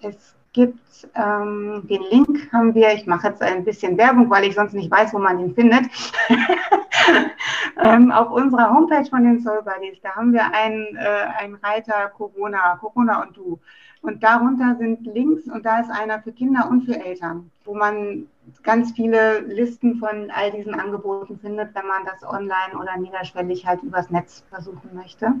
Es 0.00 0.34
gibt 0.52 1.08
ähm, 1.14 1.82
den 1.88 2.02
Link, 2.10 2.52
haben 2.52 2.74
wir, 2.74 2.92
ich 2.94 3.06
mache 3.06 3.28
jetzt 3.28 3.42
ein 3.42 3.64
bisschen 3.64 3.98
Werbung, 3.98 4.30
weil 4.30 4.44
ich 4.44 4.54
sonst 4.54 4.74
nicht 4.74 4.90
weiß, 4.90 5.12
wo 5.12 5.18
man 5.18 5.40
ihn 5.40 5.54
findet. 5.54 5.86
ähm, 7.82 8.12
auf 8.12 8.30
unserer 8.30 8.70
Homepage 8.70 9.08
von 9.08 9.24
den 9.24 9.40
Soul 9.40 9.62
Buddies, 9.62 10.00
da 10.02 10.14
haben 10.14 10.32
wir 10.32 10.52
einen, 10.54 10.96
äh, 10.96 11.42
einen 11.42 11.56
Reiter 11.56 12.08
Corona, 12.16 12.76
Corona 12.76 13.22
und 13.22 13.36
du. 13.36 13.58
Und 14.02 14.22
darunter 14.22 14.76
sind 14.78 15.06
Links 15.06 15.44
und 15.44 15.64
da 15.64 15.80
ist 15.80 15.90
einer 15.90 16.20
für 16.20 16.32
Kinder 16.32 16.68
und 16.70 16.82
für 16.82 16.94
Eltern, 16.94 17.50
wo 17.64 17.74
man 17.74 18.26
ganz 18.62 18.92
viele 18.92 19.40
Listen 19.40 19.96
von 19.96 20.30
all 20.30 20.52
diesen 20.52 20.74
Angeboten 20.74 21.38
findet, 21.38 21.74
wenn 21.74 21.86
man 21.86 22.04
das 22.04 22.22
online 22.22 22.78
oder 22.78 22.98
niederschwellig 22.98 23.66
halt 23.66 23.82
übers 23.82 24.10
Netz 24.10 24.44
versuchen 24.50 24.90
möchte. 24.92 25.32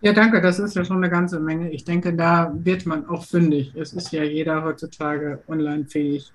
Ja, 0.00 0.12
danke, 0.12 0.40
das 0.40 0.58
ist 0.58 0.76
ja 0.76 0.84
schon 0.84 0.98
eine 0.98 1.10
ganze 1.10 1.40
Menge. 1.40 1.70
Ich 1.70 1.84
denke, 1.84 2.14
da 2.14 2.52
wird 2.54 2.86
man 2.86 3.06
auch 3.08 3.24
fündig. 3.24 3.74
Es 3.74 3.92
ist 3.92 4.12
ja 4.12 4.22
jeder 4.22 4.64
heutzutage 4.64 5.42
online 5.48 5.86
fähig. 5.86 6.32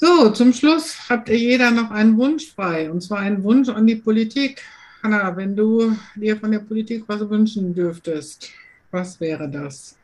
So, 0.00 0.30
zum 0.30 0.54
Schluss 0.54 0.96
habt 1.10 1.28
ihr 1.28 1.36
jeder 1.36 1.70
noch 1.70 1.90
einen 1.90 2.16
Wunsch 2.16 2.54
frei, 2.54 2.90
und 2.90 3.02
zwar 3.02 3.18
einen 3.18 3.42
Wunsch 3.44 3.68
an 3.68 3.86
die 3.86 3.96
Politik. 3.96 4.62
Hanna, 5.02 5.36
wenn 5.36 5.54
du 5.54 5.94
dir 6.14 6.38
von 6.38 6.50
der 6.50 6.60
Politik 6.60 7.04
was 7.06 7.20
wünschen 7.28 7.74
dürftest, 7.74 8.48
was 8.90 9.20
wäre 9.20 9.46
das? 9.46 9.96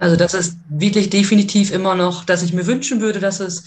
Also 0.00 0.16
das 0.16 0.34
ist 0.34 0.56
wirklich 0.68 1.08
definitiv 1.08 1.72
immer 1.72 1.94
noch, 1.94 2.24
dass 2.24 2.42
ich 2.42 2.52
mir 2.52 2.66
wünschen 2.66 3.00
würde, 3.00 3.20
dass 3.20 3.38
es 3.38 3.62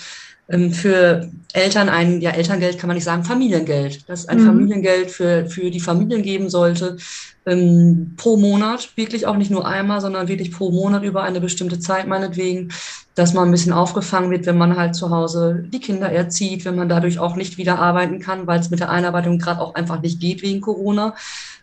ähm, 0.50 0.74
für 0.74 1.30
Eltern 1.54 1.88
ein, 1.88 2.20
ja, 2.20 2.32
Elterngeld 2.32 2.78
kann 2.78 2.88
man 2.88 2.96
nicht 2.96 3.06
sagen, 3.06 3.24
Familiengeld, 3.24 4.10
dass 4.10 4.22
es 4.22 4.28
ein 4.28 4.42
mhm. 4.42 4.46
Familiengeld 4.46 5.10
für, 5.10 5.46
für 5.46 5.72
die 5.72 5.80
Familien 5.80 6.22
geben 6.22 6.50
sollte, 6.50 6.98
ähm, 7.46 8.14
pro 8.18 8.36
Monat, 8.36 8.90
wirklich 8.96 9.26
auch 9.26 9.38
nicht 9.38 9.52
nur 9.52 9.66
einmal, 9.66 10.02
sondern 10.02 10.28
wirklich 10.28 10.52
pro 10.52 10.70
Monat 10.70 11.04
über 11.04 11.24
eine 11.24 11.40
bestimmte 11.40 11.80
Zeit 11.80 12.08
meinetwegen, 12.08 12.74
dass 13.18 13.34
man 13.34 13.48
ein 13.48 13.52
bisschen 13.52 13.74
aufgefangen 13.74 14.30
wird, 14.30 14.46
wenn 14.46 14.60
man 14.60 14.78
halt 14.78 14.94
zu 14.94 15.10
Hause 15.10 15.66
die 15.74 15.80
Kinder 15.80 16.12
erzieht, 16.12 16.66
wenn 16.66 16.76
man 16.76 16.88
dadurch 16.88 17.18
auch 17.18 17.36
nicht 17.36 17.58
wieder 17.58 17.80
arbeiten 17.80 18.20
kann, 18.20 18.46
weil 18.46 18.60
es 18.60 18.70
mit 18.70 18.80
der 18.80 18.92
Einarbeitung 18.92 19.40
gerade 19.40 19.60
auch 19.60 19.74
einfach 19.74 20.04
nicht 20.04 20.20
geht 20.20 20.44
wegen 20.44 20.62
Corona. 20.62 21.16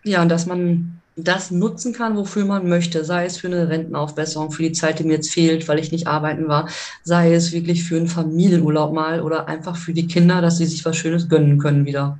Ja, 0.03 0.21
und 0.21 0.31
dass 0.31 0.47
man 0.47 0.99
das 1.14 1.53
nutzen 1.53 1.93
kann, 1.93 2.17
wofür 2.17 2.45
man 2.45 2.69
möchte, 2.69 3.05
sei 3.05 3.27
es 3.27 3.37
für 3.37 3.47
eine 3.47 3.69
Rentenaufbesserung, 3.69 4.51
für 4.51 4.64
die 4.64 4.73
Zeit, 4.73 4.99
die 4.99 5.05
mir 5.05 5.14
jetzt 5.14 5.33
fehlt, 5.33 5.69
weil 5.69 5.79
ich 5.79 5.93
nicht 5.93 6.09
arbeiten 6.09 6.49
war, 6.49 6.69
sei 7.05 7.33
es 7.33 7.53
wirklich 7.53 7.85
für 7.85 7.99
einen 7.99 8.09
Familienurlaub 8.09 8.93
mal 8.93 9.21
oder 9.21 9.47
einfach 9.47 9.77
für 9.77 9.95
die 9.95 10.09
Kinder, 10.09 10.43
dass 10.43 10.59
sie 10.59 10.67
sich 10.67 10.85
was 10.85 10.97
Schönes 10.97 11.29
gönnen 11.29 11.59
können 11.59 11.87
wieder. 11.87 12.19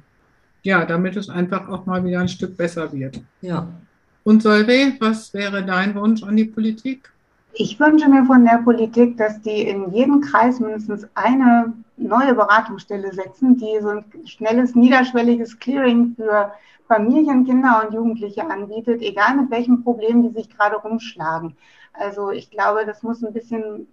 Ja, 0.63 0.85
damit 0.85 1.17
es 1.17 1.29
einfach 1.29 1.69
auch 1.69 1.87
mal 1.87 2.05
wieder 2.05 2.21
ein 2.21 2.29
Stück 2.29 2.57
besser 2.57 2.93
wird. 2.93 3.21
Ja. 3.43 3.67
Und 4.23 4.45
Solveig, 4.45 5.01
was 5.01 5.35
wäre 5.35 5.65
dein 5.65 5.97
Wunsch 5.97 6.23
an 6.23 6.37
die 6.37 6.45
Politik? 6.45 7.11
Ich 7.57 7.79
wünsche 7.79 8.09
mir 8.09 8.25
von 8.25 8.45
der 8.45 8.59
Politik, 8.59 9.17
dass 9.17 9.41
die 9.41 9.63
in 9.63 9.93
jedem 9.93 10.21
Kreis 10.21 10.59
mindestens 10.59 11.07
eine 11.15 11.73
neue 11.97 12.35
Beratungsstelle 12.35 13.13
setzen, 13.13 13.57
die 13.57 13.79
so 13.81 13.91
ein 13.91 14.05
schnelles, 14.25 14.75
niederschwelliges 14.75 15.61
Clearing 15.61 16.17
für 16.17 16.53
Familien, 16.89 17.47
Kinder 17.47 17.85
und 17.85 17.95
Jugendliche 17.95 18.51
anbietet, 18.51 19.03
egal 19.03 19.37
mit 19.37 19.51
welchen 19.53 19.85
Problemen 19.85 20.25
die 20.25 20.35
sich 20.35 20.51
gerade 20.51 20.77
rumschlagen. 20.77 21.57
Also 21.93 22.31
ich 22.31 22.51
glaube, 22.51 22.87
das 22.87 23.05
muss 23.05 23.23
ein 23.23 23.33
bisschen, 23.33 23.87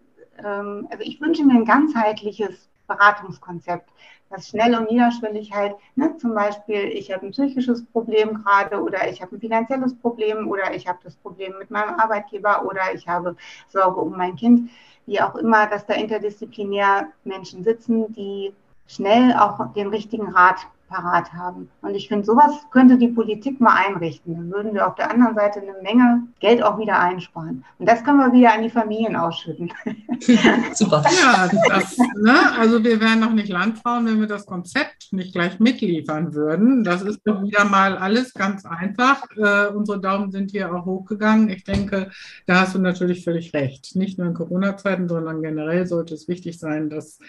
ähm, 0.43 0.88
also 0.89 1.04
ich 1.04 1.21
wünsche 1.21 1.45
mir 1.45 1.54
ein 1.54 1.65
ganzheitliches 1.65 2.71
Beratungskonzept, 2.92 3.90
das 4.30 4.48
schnell 4.48 4.76
und 4.76 4.90
niederschwellig 4.90 5.52
halt, 5.54 5.76
ne, 5.96 6.16
zum 6.18 6.34
Beispiel, 6.34 6.84
ich 6.84 7.12
habe 7.12 7.26
ein 7.26 7.32
psychisches 7.32 7.86
Problem 7.86 8.44
gerade 8.44 8.82
oder 8.82 9.10
ich 9.10 9.22
habe 9.22 9.36
ein 9.36 9.40
finanzielles 9.40 9.96
Problem 9.96 10.48
oder 10.50 10.74
ich 10.74 10.88
habe 10.88 11.00
das 11.04 11.16
Problem 11.16 11.54
mit 11.60 11.72
meinem 11.72 12.00
Arbeitgeber 12.00 12.66
oder 12.66 12.94
ich 12.94 13.08
habe 13.08 13.36
Sorge 13.68 14.00
um 14.00 14.18
mein 14.18 14.36
Kind, 14.36 14.70
wie 15.06 15.22
auch 15.22 15.36
immer, 15.36 15.68
dass 15.68 15.86
da 15.86 15.94
interdisziplinär 15.94 17.08
Menschen 17.24 17.64
sitzen, 17.64 18.14
die 18.14 18.54
schnell 18.88 19.34
auch 19.34 19.74
den 19.74 19.88
richtigen 19.88 20.30
Rat 20.30 20.68
parat 20.92 21.32
haben. 21.34 21.70
Und 21.82 21.96
ich 21.96 22.08
finde, 22.08 22.26
sowas 22.26 22.52
könnte 22.70 22.98
die 22.98 23.08
Politik 23.08 23.62
mal 23.62 23.76
einrichten. 23.88 24.36
Dann 24.36 24.52
würden 24.52 24.74
wir 24.74 24.86
auf 24.86 24.96
der 24.96 25.10
anderen 25.10 25.36
Seite 25.36 25.62
eine 25.62 25.74
Menge 25.82 26.24
Geld 26.40 26.62
auch 26.62 26.78
wieder 26.78 27.00
einsparen. 27.00 27.64
Und 27.80 27.88
das 27.88 28.04
können 28.04 28.20
wir 28.20 28.34
wieder 28.34 28.54
an 28.54 28.64
die 28.64 28.70
Familien 28.70 29.16
ausschütten. 29.16 29.72
Super. 30.74 31.04
Ja, 31.24 31.50
das, 31.70 31.98
ne? 31.98 32.36
also 32.60 32.84
wir 32.84 33.00
wären 33.00 33.22
noch 33.22 33.32
nicht 33.32 33.50
Landfrauen, 33.50 34.06
wenn 34.06 34.20
wir 34.20 34.28
das 34.28 34.46
Konzept 34.46 35.14
nicht 35.14 35.34
gleich 35.34 35.60
mitliefern 35.60 36.34
würden. 36.34 36.84
Das 36.84 37.02
ist 37.02 37.22
doch 37.26 37.42
wieder 37.42 37.66
mal 37.66 37.98
alles 37.98 38.34
ganz 38.34 38.66
einfach. 38.66 39.24
Äh, 39.38 39.68
unsere 39.74 40.00
Daumen 40.00 40.32
sind 40.32 40.52
hier 40.52 40.74
auch 40.74 40.86
hochgegangen. 40.86 41.50
Ich 41.50 41.64
denke, 41.64 42.12
da 42.46 42.62
hast 42.62 42.76
du 42.76 42.80
natürlich 42.80 43.24
völlig 43.24 43.54
recht. 43.54 43.96
Nicht 43.96 44.18
nur 44.18 44.28
in 44.28 44.34
Corona-Zeiten, 44.34 45.08
sondern 45.08 45.42
generell 45.42 45.88
sollte 45.88 46.14
es 46.14 46.28
wichtig 46.28 46.60
sein, 46.60 46.90
dass 46.90 47.20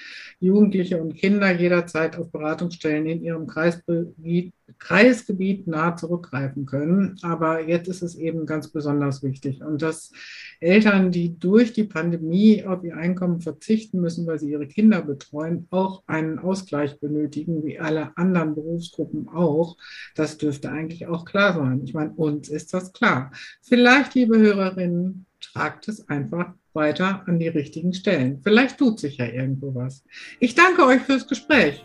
Jugendliche 0.40 1.00
und 1.00 1.14
Kinder 1.14 1.52
jederzeit 1.52 2.18
auf 2.18 2.32
Beratungsstellen 2.32 3.06
in 3.06 3.22
ihrem 3.22 3.46
Kreisgebiet, 3.52 5.66
nah 5.66 5.96
zurückgreifen 5.96 6.66
können. 6.66 7.18
Aber 7.22 7.60
jetzt 7.60 7.88
ist 7.88 8.02
es 8.02 8.16
eben 8.16 8.46
ganz 8.46 8.68
besonders 8.68 9.22
wichtig. 9.22 9.62
Und 9.62 9.82
dass 9.82 10.12
Eltern, 10.60 11.10
die 11.10 11.38
durch 11.38 11.72
die 11.72 11.84
Pandemie 11.84 12.64
auf 12.64 12.84
ihr 12.84 12.96
Einkommen 12.96 13.40
verzichten 13.40 14.00
müssen, 14.00 14.26
weil 14.26 14.38
sie 14.38 14.50
ihre 14.50 14.66
Kinder 14.66 15.02
betreuen, 15.02 15.66
auch 15.70 16.02
einen 16.06 16.38
Ausgleich 16.38 16.98
benötigen, 16.98 17.64
wie 17.64 17.78
alle 17.78 18.16
anderen 18.16 18.54
Berufsgruppen 18.54 19.28
auch, 19.28 19.76
das 20.14 20.38
dürfte 20.38 20.70
eigentlich 20.70 21.06
auch 21.06 21.24
klar 21.24 21.54
sein. 21.54 21.82
Ich 21.84 21.94
meine, 21.94 22.12
uns 22.12 22.48
ist 22.48 22.74
das 22.74 22.92
klar. 22.92 23.32
Vielleicht, 23.60 24.14
liebe 24.14 24.38
Hörerinnen, 24.38 25.26
tragt 25.40 25.88
es 25.88 26.08
einfach 26.08 26.54
weiter 26.72 27.24
an 27.26 27.38
die 27.38 27.48
richtigen 27.48 27.92
Stellen. 27.92 28.40
Vielleicht 28.42 28.78
tut 28.78 29.00
sich 29.00 29.18
ja 29.18 29.26
irgendwo 29.26 29.74
was. 29.74 30.04
Ich 30.40 30.54
danke 30.54 30.86
euch 30.86 31.02
fürs 31.02 31.26
Gespräch. 31.26 31.84